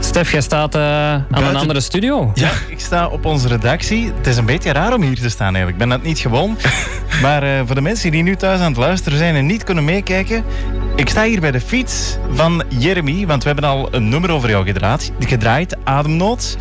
[0.00, 2.30] Stef, jij staat eh, aan een andere studio.
[2.34, 4.12] Ja, ik sta op onze redactie.
[4.16, 5.72] Het is een beetje raar om hier te staan eigenlijk.
[5.72, 6.56] Ik ben dat niet gewoon.
[7.22, 9.84] maar eh, voor de mensen die nu thuis aan het luisteren zijn en niet kunnen
[9.84, 10.44] meekijken.
[10.96, 14.48] Ik sta hier bij de fiets van Jeremy, want we hebben al een nummer over
[14.48, 16.56] jou gedraaid, gedraaid Ademnood.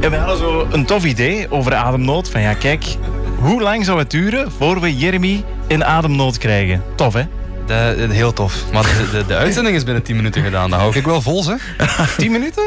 [0.00, 2.30] En we hadden zo een tof idee over ademnood.
[2.30, 2.84] Van ja, kijk,
[3.40, 6.82] hoe lang zou het duren voor we Jeremy in ademnood krijgen?
[6.94, 7.22] Tof, hè?
[7.68, 8.64] De, de- heel tof.
[8.72, 10.70] Maar de, de, de uitzending is binnen 10 minuten gedaan.
[10.70, 11.54] Dat hou ik wel vol, hè?
[12.16, 12.62] 10 minuten?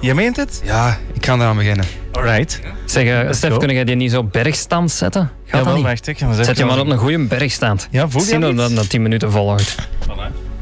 [0.00, 0.60] Je meent het?
[0.64, 1.84] Ja, ik ga eraan beginnen.
[2.12, 2.60] Alright.
[2.84, 5.20] Zeg, eh, Stef, kun jij die niet zo op bergstand zetten?
[5.22, 5.84] Gaat Ja, dat wel, niet?
[5.84, 6.06] wacht.
[6.06, 7.88] Ik ga eens even Zet je maar op een goede bergstand.
[7.90, 8.78] Ja, voel je Zien dat we dat iets?
[8.80, 9.74] dat 10 minuten volhoudt.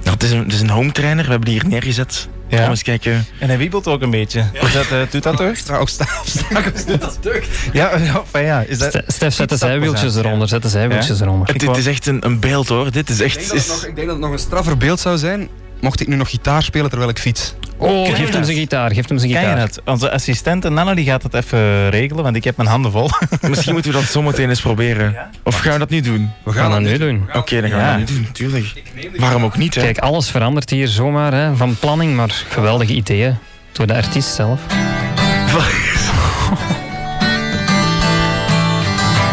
[0.03, 2.29] Ja, het, is een, het is een home trainer, we hebben die hier neergezet.
[2.59, 2.69] Ja.
[2.69, 3.25] Eens kijken.
[3.39, 4.45] En hij wiebelt ook een beetje.
[4.53, 5.59] Is dat, doet dat deugd?
[5.61, 7.49] Straks, straks doet dat deugd.
[7.73, 8.61] Ja, ja, van ja.
[8.67, 8.89] Is dat...
[8.89, 10.49] Ste- Stef, zet de zijwieltjes eronder.
[10.49, 11.49] Zet de zijwieltjes eronder.
[11.49, 12.91] Het, dit is echt een, een beeld hoor.
[12.91, 13.35] Dit is Ik echt.
[13.35, 15.49] denk, dat het Is, nog, ik denk dat het nog een straffer beeld zou zijn
[15.81, 17.55] mocht ik nu nog gitaar spelen terwijl ik fiets.
[17.83, 18.93] Oh, geef je hem zijn gitaar.
[18.93, 19.67] Geef hem zijn Ken je gitaar.
[19.67, 19.81] dat?
[19.85, 23.11] Onze assistente Nanne die gaat het even regelen, want ik heb mijn handen vol.
[23.49, 25.17] Misschien moeten we dat zometeen eens proberen.
[25.43, 26.31] Of gaan we dat nu doen?
[26.43, 27.25] We We gaan dat nu doen.
[27.33, 27.93] Oké, dan gaan Ja.
[27.95, 28.73] we dat nu doen, tuurlijk.
[29.17, 29.81] Waarom ook niet, hè?
[29.83, 33.37] Kijk, alles verandert hier zomaar hè, van planning, maar geweldige ideeën
[33.73, 34.61] door de artiest zelf.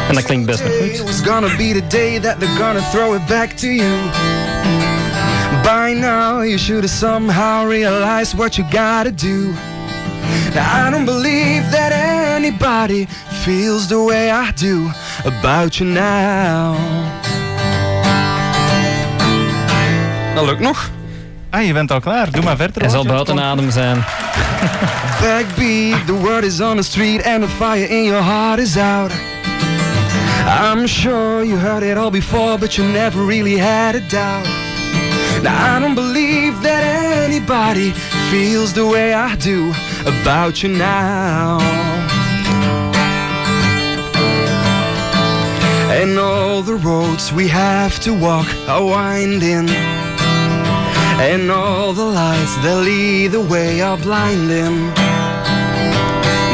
[0.07, 1.07] En dat klinkt best nog It goed.
[5.69, 9.53] By now, you should have somehow realized what you gotta do.
[10.55, 13.05] Now, I don't believe that anybody
[13.45, 14.89] feels the way I do
[15.25, 16.75] about you now.
[20.35, 20.89] Dat lukt nog.
[21.49, 22.31] Ah, je bent al klaar.
[22.31, 22.81] Doe maar verder.
[22.81, 23.97] Hij zal buiten adem zijn.
[25.21, 29.11] Backbeat, the word is on the street and the fire in your heart is out.
[30.47, 34.58] I'm sure you heard it all before, but you never really had a doubt.
[35.43, 36.83] Now I don't believe that
[37.25, 37.91] anybody
[38.29, 39.71] feels the way I do
[40.05, 41.59] about you now.
[45.99, 49.69] And all the roads we have to walk are winding.
[51.29, 54.87] And all the lights that lead the way are blinding.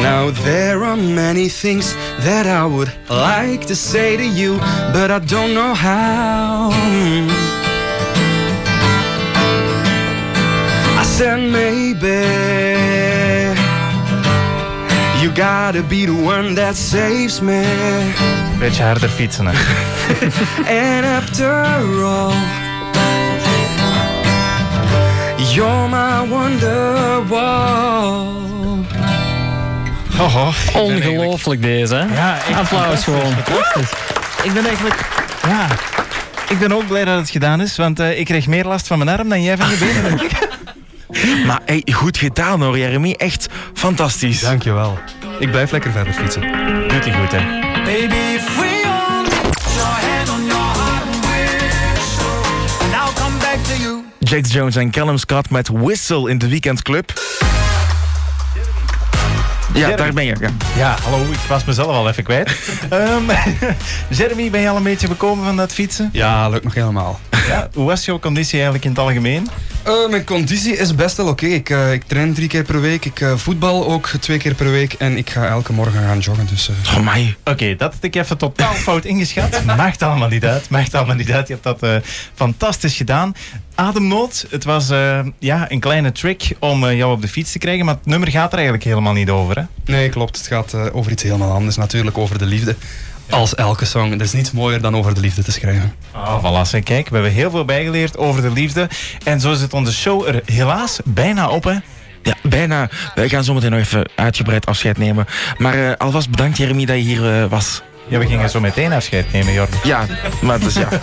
[0.02, 4.58] Now there are many things that I would like to say to you,
[4.94, 7.45] but I don't know how.
[11.16, 12.26] Said maybe
[15.22, 17.64] you gotta be the one that saves me.
[18.60, 19.46] Beetje harder fietsen.
[19.48, 19.54] Hè.
[20.96, 21.52] And after
[22.04, 22.34] all,
[25.54, 27.24] you're my wonderwall.
[30.20, 30.56] Oh, oh.
[30.74, 32.16] Ongelooflijk deze, hè?
[32.16, 33.34] Ja, Applaus gewoon.
[34.44, 34.96] Ik ben eigenlijk...
[35.48, 35.68] Ja,
[36.50, 38.98] ik ben ook blij dat het gedaan is, want eh, ik kreeg meer last van
[38.98, 40.04] mijn arm dan jij van je benen.
[40.18, 40.32] denk ik.
[41.48, 43.12] Maar hey, goed gedaan hoor, Jeremy.
[43.18, 44.40] Echt fantastisch.
[44.40, 44.98] Dankjewel.
[45.40, 46.42] Ik blijf lekker verder fietsen.
[46.88, 47.44] Doet hij goed, hè?
[47.84, 53.24] Baby, if we only put your hand on your heart and wish so, and I'll
[53.24, 54.04] come back to you.
[54.20, 57.14] Jax Jones en Callum Scott met Whistle in de weekendclub.
[59.74, 59.98] Ja, Jeremy.
[59.98, 60.36] daar ben je.
[60.40, 60.50] Ja.
[60.78, 62.56] Ja, hallo, ik was mezelf al even kwijt.
[62.90, 63.24] Ehm,
[64.18, 66.10] Jeremy, ben je al een beetje bekomen van dat fietsen?
[66.12, 67.20] Ja, lukt nog helemaal.
[67.48, 69.50] Ja, hoe was jouw conditie eigenlijk in het algemeen?
[69.86, 71.46] Eh, mijn conditie is best wel oké.
[71.46, 73.06] Ik, eh, ik train drie keer per week.
[73.06, 74.94] Ik eh, voetbal ook twee keer per week.
[74.94, 76.48] En ik ga elke morgen gaan joggen.
[76.48, 77.36] Dus, eh, Oh, mij.
[77.44, 79.64] Oké, dat had ik even totaal fout ingeschat.
[79.78, 80.70] Maakt allemaal niet uit.
[80.70, 81.48] Maakt allemaal niet uit.
[81.48, 81.96] Je hebt dat eh,
[82.34, 83.36] fantastisch gedaan.
[83.76, 87.86] Ademnood, het was eh, ja, een kleine trick om jou op de fiets te krijgen,
[87.86, 89.56] maar het nummer gaat er eigenlijk helemaal niet over.
[89.56, 89.64] Hè?
[89.94, 90.38] Nee, klopt.
[90.38, 91.76] Het gaat over iets helemaal anders.
[91.76, 92.76] Natuurlijk over de liefde.
[93.30, 94.12] Als elke song.
[94.12, 95.96] Er is niets mooier dan over de liefde te schrijven.
[96.16, 96.84] Oh, voilà.
[96.84, 98.90] Kijk, we hebben heel veel bijgeleerd over de liefde.
[99.24, 101.64] En zo zit onze show er helaas bijna op.
[101.64, 101.76] Hè?
[102.22, 102.90] Ja, bijna.
[103.16, 105.26] We gaan zometeen nog even uitgebreid afscheid nemen.
[105.58, 107.82] Maar eh, alvast bedankt, Jeremy, dat je hier eh, was.
[108.08, 109.78] Ja, we gingen zo meteen afscheid nemen, Jordi.
[109.84, 110.06] Ja,
[110.42, 110.88] maar dus ja.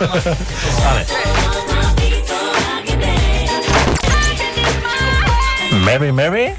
[5.84, 6.54] Mary Mary?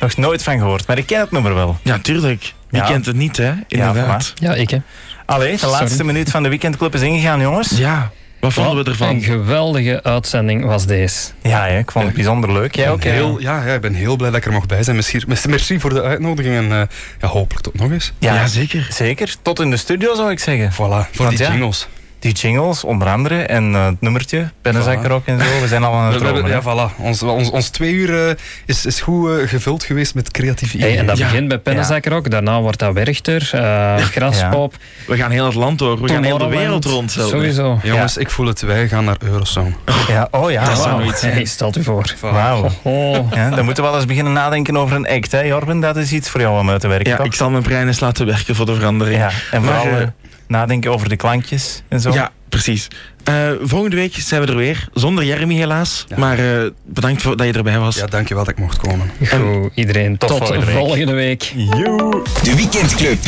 [0.00, 1.78] Nog nooit van gehoord, maar ik ken het nummer wel.
[1.82, 2.54] Ja, tuurlijk.
[2.76, 2.90] Wie Ja.
[2.92, 3.52] kent het niet, hè?
[3.68, 4.32] Inderdaad.
[4.34, 4.78] Ja, ik hè.
[5.26, 5.74] Allee, de Sorry.
[5.80, 7.70] laatste minuut van de weekendclub is ingegaan, jongens.
[7.78, 8.10] Ja,
[8.40, 9.20] wat vonden we Een ervan?
[9.20, 11.30] geweldige uitzending was deze.
[11.42, 12.74] Ja, hè, ik vond het bijzonder leuk.
[12.76, 13.02] Jij ook?
[13.02, 14.96] Heel, ja, ja, ik ben heel blij dat ik er mocht bij zijn.
[14.96, 16.54] Merci, merci voor de uitnodiging.
[16.56, 16.82] En eh,
[17.20, 18.12] ja, hopelijk tot nog eens.
[18.18, 18.86] Ja, Ja, zeker.
[18.90, 19.34] Zeker.
[19.42, 20.72] Tot in de studio, zou ik zeggen.
[20.72, 21.88] Voilà, voor Want die ja, jingles.
[22.18, 25.60] Die jingles, onder andere, en eh, het nummertje, pennenzakker ook en zo.
[25.60, 26.48] We zijn al aan het dromen.
[26.50, 26.96] ja, voilà.
[27.00, 28.34] Ons, ons, ons twee uur eh,
[28.66, 31.00] is, is goed eh, gevuld geweest met creatieve Hey, ideeën.
[31.00, 31.24] en dat Ja.
[31.26, 32.30] begint bij Pennenzakker ook.
[32.30, 34.74] Daarna wordt dat Werchter, eh Graspop,
[35.06, 36.00] We gaan heel het land door.
[36.02, 37.12] We gaan heel de wereld rond.
[37.12, 37.30] zelfs.
[37.30, 37.78] Sowieso.
[37.82, 38.60] Jongens, ik voel het.
[38.60, 39.74] Wij gaan naar Eurosong.
[40.08, 40.64] Ja, oh ja.
[40.64, 41.00] Dat wauw.
[41.02, 41.20] iets.
[41.20, 42.14] Hey, stelt u voor.
[42.20, 42.68] Wauw.
[42.82, 43.32] Oh.
[43.34, 45.80] Ja, dan moeten we wel eens beginnen nadenken over een act, hè, Jorben?
[45.80, 47.26] Dat is iets voor jou om uit te werken, Ja, toch?
[47.26, 49.16] ik zal mijn brein eens laten werken voor de verandering.
[49.18, 49.86] Ja, en vooral
[50.48, 52.12] nadenken over de klankjes en zo.
[52.12, 52.88] Ja, precies.
[53.24, 54.88] Eh, volgende week zijn we er weer.
[54.94, 56.04] Zonder Jeremy helaas.
[56.08, 56.18] Ja.
[56.18, 57.96] Maar eh, bedankt voor, dat je erbij was.
[57.96, 59.10] Ja, dankjewel dat ik mocht komen.
[59.28, 60.18] Goed, iedereen.
[60.18, 60.76] Tot Tot, volgende week.
[60.76, 61.52] volgende week.
[61.56, 62.22] Joe.
[62.42, 63.18] De Weekendclub.